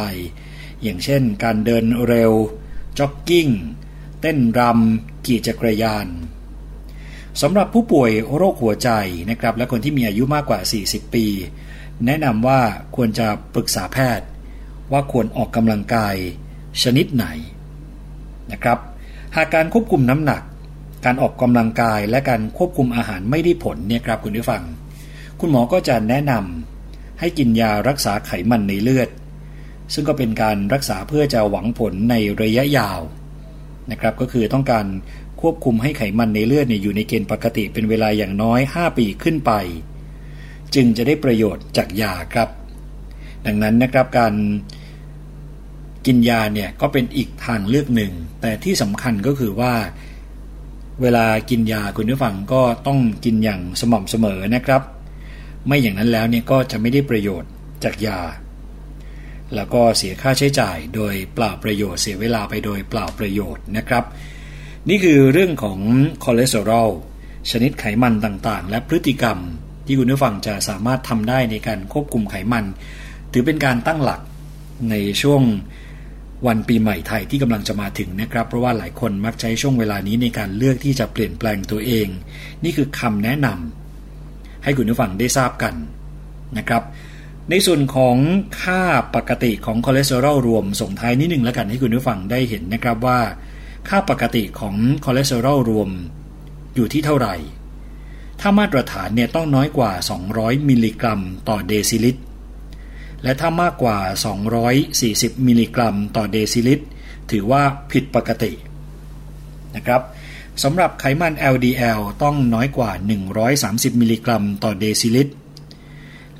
[0.84, 2.32] อย่างเช่นการเดินเร็ว
[3.00, 3.48] จ็อกกิ้ง
[4.22, 6.08] เต้นรำขี่จักรยาน
[7.42, 8.90] สำหรับผู้ป่วยโรคหัวใจ
[9.30, 11.26] นะครับและคนที่มีอายุมากกว่า 40 ปี
[12.06, 12.60] แนะนำว่า
[12.96, 14.28] ควรจะปรึกษาแพทย์
[14.92, 16.16] ว่าควรออกกำลังกาย
[16.84, 17.26] ชนิดไหน
[18.52, 18.80] นะครับ
[19.36, 20.42] หากการควบคุมน้ำหนัก
[21.06, 24.64] การออกกำลังกายและการควบคุมอาหารไม่ได้ผลเนี่ยครับคุณผู้ฟัง
[25.40, 29.10] คุณหมอก็จะแนะนำให้กินยารักษาไขมันในเลือด
[29.94, 33.02] ซึ่งก็เป็นการรักษาเพื่อจะหวังผลในระยะยาว
[33.92, 34.86] นะครับก็คือต้องการ
[35.42, 39.52] ควบคุมให้ไขมันในเลือดเนี่ยอยู่ในเกณฑ์ปกติเป็นเวลาอย่างน้อย 5 ปีขึ้นไป
[40.76, 42.50] จึงจะได้ประโยชน์จากยาครับ
[43.46, 44.34] ดังนั้นนะครับการ
[46.06, 49.74] กินยาเนี่ยก็เป็นอีกทางเลือกหนึ่ง แต่ที่สำคัญก็คือว่า
[51.02, 54.82] เวลากินยาคุณผู้ฟังก็ต้องกินอย่างสม่ำเสมอนะครับ
[55.66, 57.52] ไม่อย่างนั้นแล้วเนี่ยก็จะไม่ได้ประโยชน์
[57.84, 58.20] จากยา
[59.56, 64.04] แล้วก็เสียค่าใช้จ่ายโดยเปล่าประโยชน์เสียเวลาไปโดยเปล่าประโยชน์นะครับ
[64.90, 65.80] นี่คือเรื่องของ
[66.24, 66.90] คอเลสเตอรอล
[67.52, 69.38] ชนิดไขมันต่างๆ และพฤติกรรม
[69.86, 72.66] ที่คุณผู้ฟังจะสามารถทำได้ในการควบคุมไขมัน
[73.32, 74.22] ถือเป็นการตั้งหลัก
[74.90, 75.42] ในช่วง
[76.48, 82.08] วันปีใหม่ไทยที่กำลังจะมาถึงนะครับ เพราะว่าหลายคนมักใช้ช่วงเวลานี้ในการเลือกที่จะเปลี่ยนแปลงตัวเอง
[82.64, 85.76] นี่คือคำแนะนำให้คุณผู้ฟังได้ทราบกัน
[86.58, 86.84] นะครับ
[87.50, 88.18] ในส่วนของ
[88.62, 88.82] ค่า
[89.16, 93.20] ปกติของคอเลสเตอรอลรวมส่งท้ายนิดหนึ่งแล้วกันให้คุณผู้ฟังได้เห็นนะครับว่า
[93.90, 94.76] ค่าปกติของ
[95.06, 95.90] คอเลสเตอรอลรวม
[96.76, 97.36] อยู่ที่เท่าไหร่
[98.40, 99.92] ถ้ามาตรฐานเนี่ยต้องน้อยกว่า
[100.30, 101.20] 200 มิลลิกรัม
[101.50, 102.22] ต่อเดซิลิตร
[103.24, 103.98] และถ้ามากกว่า
[104.74, 106.86] 240 มิลลิกรัม ต่อเดซิลิตร
[107.32, 108.52] ถือว่าผิดปกติ
[109.76, 110.02] นะครับ
[110.64, 112.92] สำหรับไขมัน LDL ต้องน้อยกว่า
[113.46, 115.34] 130 มิลลิกรัม ต่อเดซิลิตร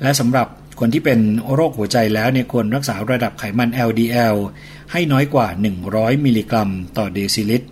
[0.02, 0.48] และสำหรับ
[0.80, 1.20] คนที่เป็น
[1.54, 4.36] โรคหัวใจแล้วเนี่ยควรรักษาระดับไขมัน LDL
[4.92, 5.46] ให้น้อยกว่า
[5.86, 7.68] 100 มิลลิกรัม ต่อเดซิลิตร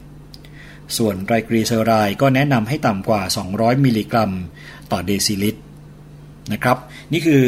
[0.96, 3.22] ส่วนไตรกลีเซอไรด์ก็แนะนำให้ต่ำกว่า
[3.52, 4.30] 200 มิลลิกรัม
[4.92, 5.60] ต่อเดซิลิตร
[6.52, 6.76] นะครับ
[7.12, 7.42] นี่คือ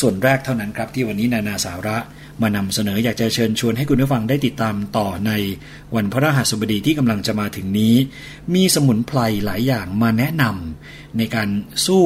[0.00, 1.96] ส่วนแรกเท่านั้นครับที่วันนี้นานาสาระ
[2.42, 5.32] มานำเสนออยากจะเชิญชวนให้คุณผู้ฟังได้ติดตามต่อใน
[5.94, 7.94] วันพระรหัสบดีที่กำลังจะมาถึงนี้
[8.54, 11.48] มีสมุนไพรหลายอย่างมาแนะนำในการ
[11.86, 12.04] สู้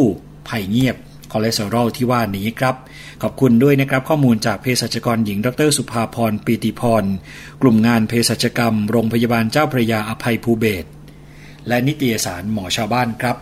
[0.48, 0.96] ภัยเงียบ
[1.32, 2.74] คอเลสเตอรอลที่ว่านี้ครับ
[3.22, 7.04] ขอบคุณด้วยนะครับข้อมูลจากเภสัชกรหญิง ดร สุภาพรปีติพร
[7.62, 10.84] กลุ่มงานเภสัชกรรม โรงพยาบาลเจ้าพระยาอภัยภูเบศ
[11.68, 13.36] และนิตยสารหมอชาวบ้านครับ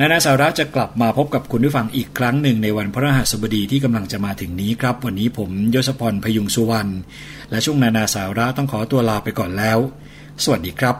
[0.00, 6.90] นานาสาระจะกลับมาพบกับคุณผู้ฟังอีกครั้งหนึ่งในวันพระรหัสบดีที่กำลังจะมาถึงนี้ครับ วันนี้ผมยศพรพยุงสุวรรณ
[7.50, 9.78] และช่วงนานาสาระต้องขอตัวลาไปก่อนแล้ว
[10.44, 10.96] สวัสดีครับ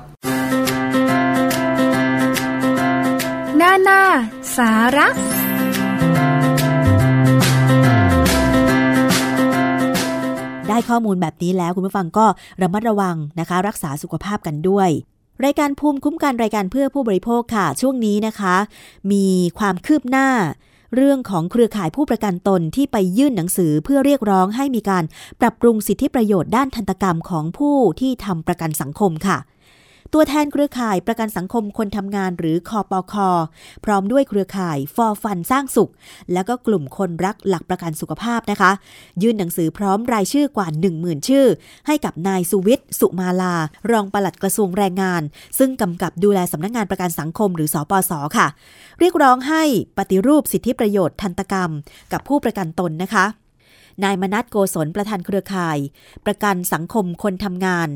[3.61, 4.01] นานา
[4.57, 5.09] สาระ
[10.69, 12.27] ได้ข้อมูลแบบนี้แล้วคุณผู้ฟังก็
[12.63, 14.89] ระมัดระวังนะคะ รักษาสุขภาพกันด้วย
[15.45, 18.57] รายการภูมิคุ้มกันรายการเพื่อผู้บริโภคค่ะ ช่วงนี้นะคะ
[19.13, 19.27] มี
[19.59, 20.29] ความคืบหน้า
[20.97, 25.05] เรื่องของเครือข่ายผู้ประกันตนที่ไปยื่นหนังสือเพื่อเรียกร้องให้มีการ
[25.41, 29.39] ปรับปรุงสิทธิประโยชน์ด้านทันตกรรมของผู้ที่ทำประกันสังคมค่ะ
[30.13, 33.29] ตัวแทนเครือข่ายประกันสังคมคนทำงานหรือคอปคอ
[33.85, 35.91] พร้อมด้วยเครือข่ายฟอร์ฟันสร้างสุข
[36.33, 38.71] แล้วก็กลุ่มคนรักหลักประกันสุขภาพนะคะ
[39.23, 41.47] ยื่นหนังสือพร้อมรายชื่อกว่า 10,000 ชื่อ
[41.87, 43.55] ให้กับนายสุวิทย์สุมาลา
[43.91, 45.23] รองปลัดกระทรวงแรงงาน
[45.59, 48.47] ซึ่งกำกับดูแลสำนักงงานประกันสังคมหรือสอปสค่ะ
[49.01, 49.63] เรียกร้องให้
[49.99, 51.71] ปฏิรูปสิทธิประโยชน์ทันตกรรม
[52.13, 53.27] กับผู้ประกันตนนะคะ
[54.05, 55.79] นายมนัทโกศลประธานเครือข่าย
[56.27, 57.89] ประกันสังคมคนทำงาน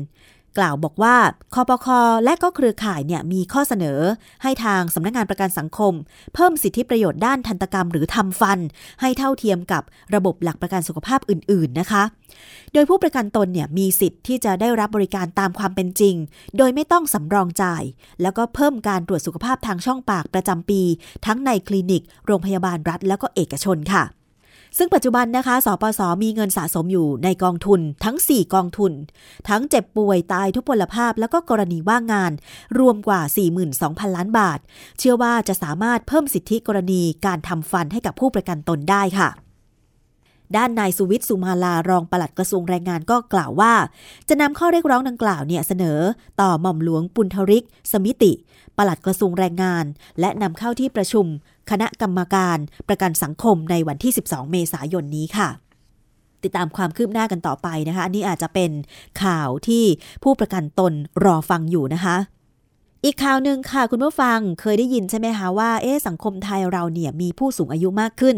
[0.57, 1.15] กล่าวบอกว่า
[1.53, 3.99] คอปคอและก็เครือข่ายเนี่ยมีข้อเสนอ
[4.43, 5.93] ให้ทางสำนักงานประกันสังคม
[6.33, 8.59] เพิ่มสิทธิประโยชน์ด้านทันตกรรมหรือทำฟัน
[9.01, 9.83] ให้เท่าเทียมกับ
[10.15, 12.03] ระบบหลักประกันสุขภาพอื่น ๆนะคะ
[12.73, 16.15] โดยผู้ประกันตนเนี่ยมีสิทธิ์ที่จะได้รับบริการตามความเป็นจริง
[16.57, 17.83] โดยไม่ต้องสำรองจ่าย
[18.21, 20.81] แล้วก็เพิ่มการตรวจสุขภาพทางช่องปากประจำปี
[21.25, 24.03] ทั้งในคลินิก โรงพยาบาลรัฐ แล้วก็เอกชนค่ะ
[24.77, 28.93] ซึ่งปัจจุบันนะคะ สปส มีเงินสะสมอยู่ในกองทุนทั้ง 4 กองทุน
[29.49, 32.31] ทั้งเจ็บป่วยตายทุพพลภาพแล้วก็กรณีว่างงาน
[32.79, 33.21] รวมกว่า
[33.69, 34.59] 42,000 ล้านบาท
[34.99, 39.29] เชื่อว่าจะสามารถเพิ่มสิทธิกรณีการทำฟันให้กับผู้ประกันตนได้ค่ะ
[40.55, 43.73] ด้านนายสุวิทย์สุมาลารองปลัดกระทรวงแรงงานก็กล่าวว่า
[44.29, 45.99] จะนำข้อเรียกร้องดังกล่าวเนี่ยเสนอ
[46.41, 48.31] ต่อหม่อมหลวงปุณธริก สมิติ
[48.77, 49.85] ปลัดกระทรวงแรงงาน
[50.19, 51.25] และนำเข้าที่ประชุม
[51.71, 52.57] คณะกรรมการ
[52.87, 55.49] ประกันสังคมในวันที่ 12 เมษายนนี้ค่ะ
[56.43, 58.71] ติดตามความคืบหน้ากันต่อไปนะคะ อันนี้อาจจะเป็น
[59.23, 59.83] ข่าวที่
[60.23, 60.93] ผู้ประกันตน
[61.25, 62.15] รอฟังอยู่นะคะ
[63.05, 68.35] อีกข่าวหนึ่งค่ะคุณผู้ฟังเคยได้ยินใช่ไหมคะว่าเอ๊สังคมไทยเราเนี่ยมีผู้สูงอายุมากขึ้น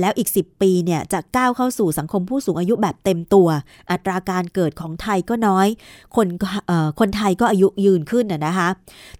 [0.00, 3.48] แล้วอีก 10 ปีเนี่ยจะก้าวเข้าสู่สังคมผู้สูงอายุแบบเต็มตัว
[3.90, 5.68] อัตราการเกิดของไทยก็น้อย
[6.16, 6.26] คน
[6.66, 8.68] เอ่อคนไทยก็อายุยืนขึ้นนะนะคะ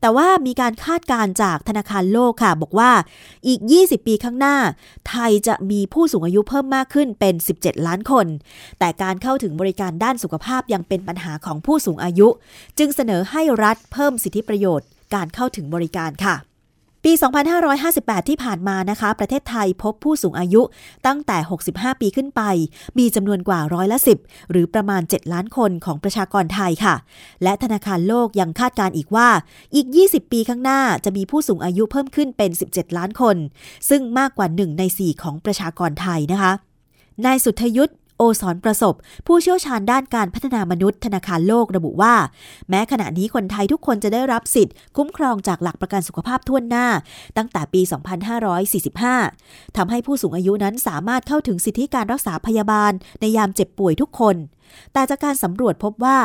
[0.01, 2.91] แต่ว่ามีการคาดการณ์จากธนาคารโลกค่ะ บอกว่า
[3.49, 4.57] อีก 20 ปีข้างหน้า
[5.09, 8.27] ไทยจะมีผู้สูงอายุเพิ่มมากขึ้นเป็น 17 ล้านคน
[8.79, 12.29] แต่การเข้าถึงบริการด้านสุขภาพยังเป็นปัญหาของผู้สูงอายุ
[12.79, 14.82] จึงเสนอให้รัฐเพิ่มสิทธิประโยชน์
[15.15, 16.37] การเข้าถึงบริการค่ะ
[17.07, 17.13] ปี
[17.71, 20.63] 2558 ที่ผ่านมานะคะ ประเทศไทยพบผู้สูงอายุ
[21.07, 21.39] ตั้งแต่
[21.69, 22.43] 65 ปีขึ้นไป
[22.99, 26.95] มีจำนวนกว่าร้อยละ 10 หรือประมาณ 7 ล้านคนของประชากรไทยค่ะ
[27.43, 29.29] และธนาคารโลกยังคาดการอีกว่า
[29.75, 33.37] อีก 20 ปีข้างหน้าจะมีผู้สูงอายุเพิ่มขึ้นเป็น 17 ล้านคน
[33.89, 36.53] ซึ่งมากกว่า 1 ใน 4 ของประชากรไทยนะคะ
[37.27, 37.93] นายสุทธยุทธ
[38.23, 38.95] อสอนประสบ
[39.27, 42.15] ผู้เชี่ยวชาญด้านการพัฒนามนุษย์ธนาคารโลกระบุว่า
[42.71, 46.87] แม้ขณะนี้คนไทยทุกคนจะได้รับสิทธิ์ คุ้มครองจากหลักประกันสุขภาพทั่วหน้า
[47.37, 47.81] ตั้งแต่ปี
[48.99, 54.37] 2545ทำให้ผู้สูงอายุนั้นสามารถเข้าถึงสิทธิการรักษาพยาบาล ในยามเจ็บป่วยทุกคน
[54.93, 56.19] แต่จากการสำรวจพบว่า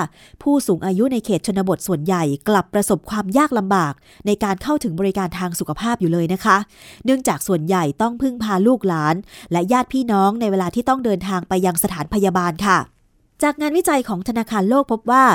[0.43, 3.93] ผู้สูงอายุในเขตชนบทส่วนใหญ่กลับประสบความยากลำบาก
[4.25, 6.57] ในการเข้าถึงบริการทางสุขภาพอยู่เลยนะคะ
[7.05, 9.15] เนื่องจากส่วนใหญ่ต้องพึ่งพาลูกหลาน
[9.51, 12.96] และญาติพี่น้องในเวลาที่ต้องเดินทางไปยังสถานพยาบาลค่ะ
[13.43, 15.25] จากงานวิจัยของธนาคารโลกพบว่า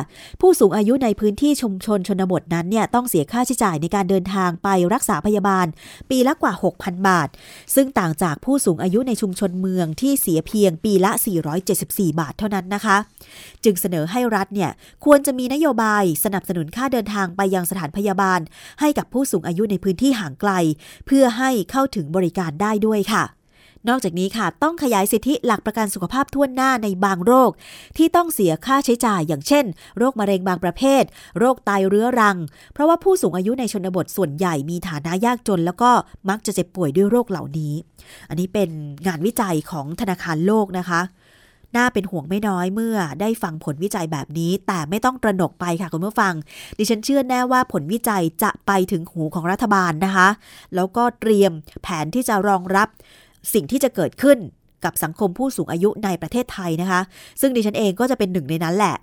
[0.41, 5.67] ผู้สูงอายุในพื้นที่ชุมชนชนบทนั้นเนี่ยต้องเสียค่าใช้จ่ายในการเดินทางไปรักษาพยาบาล
[6.11, 7.29] ปีละกว่า 6,000 บาท
[7.75, 11.11] ซึ่งต่างจากผู้สูงอายุในชุมชนเมืองที่เสียเพียงปีละ
[11.67, 12.97] 474 บาทเท่านั้นนะคะ
[13.65, 14.71] จึงเสนอให้รัฐเนี่ย
[15.05, 18.41] ควรจะมีนโยบายสนับสนุนค่าเดินทางไปยังสถานพยาบาล
[18.81, 20.53] ให้กับผู้สูงอายุในพื้นที่ห่างไกล
[21.07, 23.25] เพื่อให้เข้าถึงบริการได้ด้วยค่ะ
[23.89, 27.51] นอกจากนี้ค่ะต้องขยายสิทธิหลักประกันสุขภาพทั่วหน้าในบางโรค
[27.97, 29.65] ที่ต้องเสียค่าใช้จ่ายอย่างเช่น
[29.99, 31.03] โรคมะเร็งบางประเภท
[31.39, 32.37] โรคไตเรื้อรัง
[32.73, 35.91] เพราะว่าผู้สูงอายุในชนบทส่วนใหญ่มีฐานะยากจน แล้วก็
[36.29, 37.75] มักจะเจ็บป่วยด้วยโรคเหล่านี้
[38.29, 38.71] อันนี้เป็น
[39.07, 41.01] งานวิจัยของธนาคารโลกนะคะ
[41.77, 46.35] น่าเป็นห่วงไม่น้อยเมื่อได้ฟังผลวิจัยแบบนี้ แต่ไม่ต้องตระหนกไปค่ะคุณผู้ฟัง
[46.79, 50.29] ดิฉันเชื่อแน่ว่าผลวิจัยจะไปถึงหูของรัฐบาลนะคะ
[50.75, 51.53] แล้วก็เตรียม
[51.83, 52.89] แผนที่จะรองรับ
[53.53, 54.39] สิ่งที่จะเกิดขึ้น
[54.85, 57.01] กับสังคมผู้สูงอายุในประเทศไทยนะคะ
[57.41, 58.97] ซึ่งดิฉันเองก็จะเป็นหนึ่งในนั้นแหละ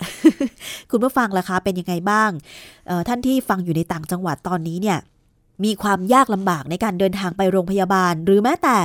[0.92, 2.30] คุณผู้ฟังล่ะคะเป็นยังไงบ้าง
[3.08, 4.98] ท่านที่ฟังอยู่ในต่างจังหวัดตอนนี้เนี่ย
[5.64, 8.78] มีความยากลำบากในการเดินทางไปโรงพยาบาล หรือแม้แต่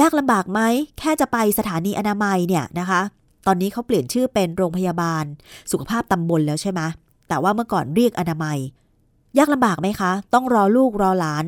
[0.00, 0.60] ยากลำบากไหม
[0.98, 3.00] แค่จะไปสถานีอนามัยเนี่ยนะคะ
[3.46, 5.24] ตอนนี้เขาเปลี่ยนชื่อเป็นโรงพยาบาล
[5.70, 6.80] สุขภาพตำบลแล้วใช่ไหม
[7.28, 8.58] แต่ว่าเมื่อก่อนเรียกอนามัย
[9.38, 11.44] ยากลำบากไหมคะ ต้องรอลูกรอหลาน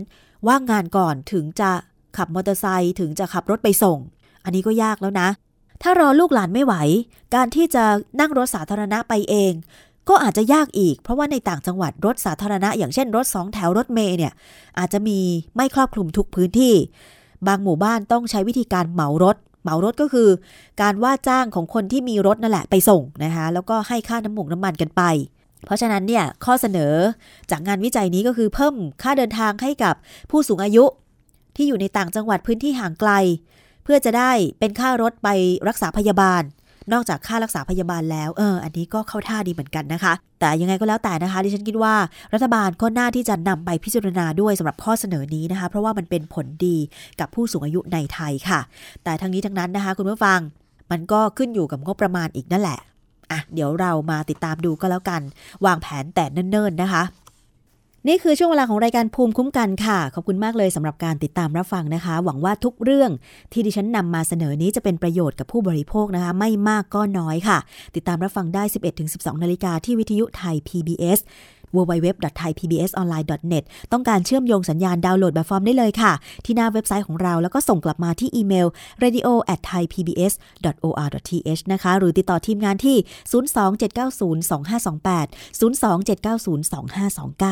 [0.48, 1.70] ว่างงานก่อนถึงจะ
[2.18, 3.98] ขับมอเตอร์ไซค์ถึงจะขับรถไปส่ง
[4.44, 5.28] อันนี้ก็ยากแล้วนะ
[5.82, 6.74] ถ้ารอลูกหลานไม่ไหว
[7.34, 7.84] การที่จะ
[8.20, 9.52] นั่งรถสาธารณะไปเอง
[10.08, 14.32] ก็อาจจะยากอีก เพราะว่าในต่างจังหวัดรถสาธารณะ อย่างเช่นรถสองแถวรถเมล์เนี่ย
[14.78, 15.18] อาจจะมี
[15.56, 16.74] ไม่ครอบคลุมทุกพื้นที่
[17.46, 20.28] บางหมู่บ้านต้องใช้วิธีการเหมารถเหมารถก็คือ
[20.82, 25.02] การว่าจ้างของคนที่มีรถนั่นแหละไปส่งนะคะแล้วก็ให้ค่าน้ำมูกน้ำมันกันไป
[25.64, 26.94] เพราะฉะนั้นเนี่ยข้อเสนอ
[27.50, 29.94] จากงานวิจัยนี้ก็คือเพิ่มค่าเดินทางให้กับ
[30.30, 30.84] ผู้สูงอายุ
[31.56, 33.10] ที่อยู่ในต่างจังหวัดพื้นที่ห่างไกล
[33.84, 35.28] เพื่อจะได้เป็นค่ารถไป
[35.68, 36.42] รักษาพยาบาล
[36.92, 41.94] นอกจากค่ารักษาพยาบาลแล้วเอออันนี้ก็เข้าท่าดีเหมือนกันนะคะ แต่ยังไงก็แล้วแต่นะคะดิฉันคิดว่า
[42.34, 46.76] รัฐบาลก็น่าที่จะนำไปพิจารณาด้วยสำหรับข้อเสนอนี้นะคะ เพราะว่ามันเป็นผลดี
[47.20, 48.60] กับผู้สูงอายุในไทยค่ะ
[49.04, 50.40] แต่ทั้งนี้ทั้งนั้นนะคะ คุณผู้ฟัง
[50.90, 52.78] มันก็ขึ้นอยู่กับงบประมาณอีกนั่นแหละ
[53.30, 55.22] อะเดี๋ยวเรามาติดตามดูก็แล้วกัน
[55.66, 57.02] วางแผนแต่เนิ่นๆนะคะ
[58.08, 63.10] นี่คือช่วงเวลาของรายการภูมิคุ้มกันค่ะ ขอบคุณมากเลยสำหรับการติดตามรับฟังนะคะ หวังว่าทุกเรื่อง
[63.52, 67.58] ที่ดิฉันนำมาเสนอนี้จะเป็นประโยชน์กับผู้บริโภคนะคะ ไม่มากก็น้อยค่ะ
[67.96, 68.62] ติดตามรับฟังได้
[69.02, 71.18] 11-12 นาฬิกาที่วิทยุไทย PBS
[71.76, 76.12] www.thaipbsonline.net ต้องการเชื่อมโยงสัญญาณดาวน์โหลดแบบฟอร์มได้เลยค่ะ
[76.44, 78.66] ที่หน้าเว็บไซต์ของเราแล้วก็ส่งกลับมาที่อีเมล
[79.04, 82.96] radio@thaipbs.or.th นะคะ หรือติดต่อทีมงานที่
[83.32, 85.28] 027902528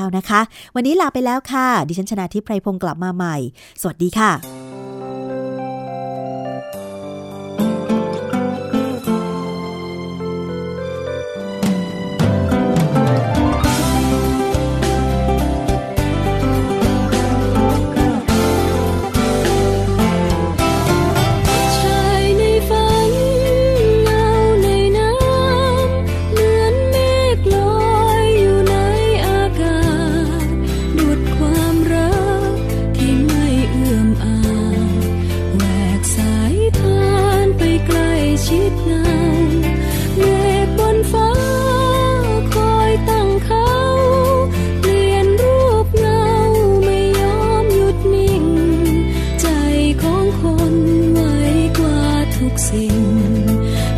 [0.08, 0.40] 027902529 นะคะ
[0.74, 3.36] วันนี้ลาไปแล้วค่ะ ดิฉันชนะทิพไพรพงศ์กลับมาใหม่
[3.80, 4.91] สวัสดีค่ะ
[52.68, 52.96] สิ่ง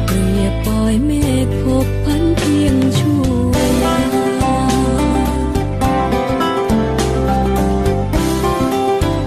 [0.05, 1.11] เปรียบปล่อยเม
[1.47, 3.55] ฆพบพันเพียงชั่ว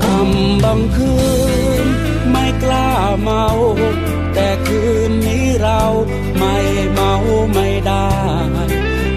[0.04, 1.16] คำบางคื
[1.86, 1.88] น
[2.32, 2.90] ไม่กล้า
[3.22, 3.48] เมา
[4.34, 5.82] แต่คืนนี้เรา
[6.38, 6.56] ไม่
[6.92, 7.14] เมา
[7.54, 8.10] ไม่ได้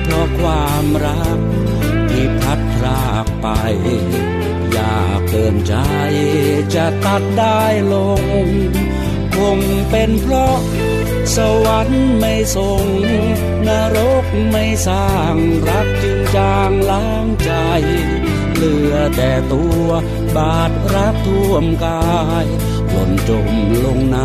[0.02, 1.38] เพราะความรัก
[2.10, 3.48] ที่พัดพรากไป
[4.72, 5.74] อยากเกินใจ
[6.74, 7.62] จะตัดได้
[7.92, 7.94] ล
[8.46, 8.48] ง
[9.56, 9.58] ง
[9.90, 10.56] เป็นเพราะ
[11.36, 12.84] สวรรค์ไม่ส่ง
[13.68, 15.36] นรกไม่สร้าง
[15.68, 17.52] รักจึงจางล้างใจ
[18.54, 19.86] เหลือแต่ตัว
[20.36, 22.46] บาดรักท่วมกาย
[22.90, 23.50] หล่นจม
[23.84, 24.18] ลงใน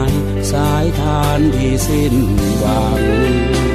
[0.51, 2.15] สายทานที่สิ้น
[2.59, 3.01] หวัง
[3.51, 3.74] กิ่ง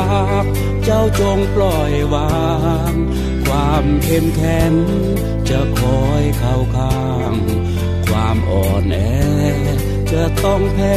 [0.00, 0.44] าก
[0.84, 2.40] เจ้าจงปล่อยวา
[2.92, 2.94] ง
[3.46, 4.72] ความเข้มแข็ง
[5.48, 7.34] จะคอยเข้าข้าง
[8.06, 8.96] ความอ่อนแอ
[10.12, 10.96] จะต้องแพ้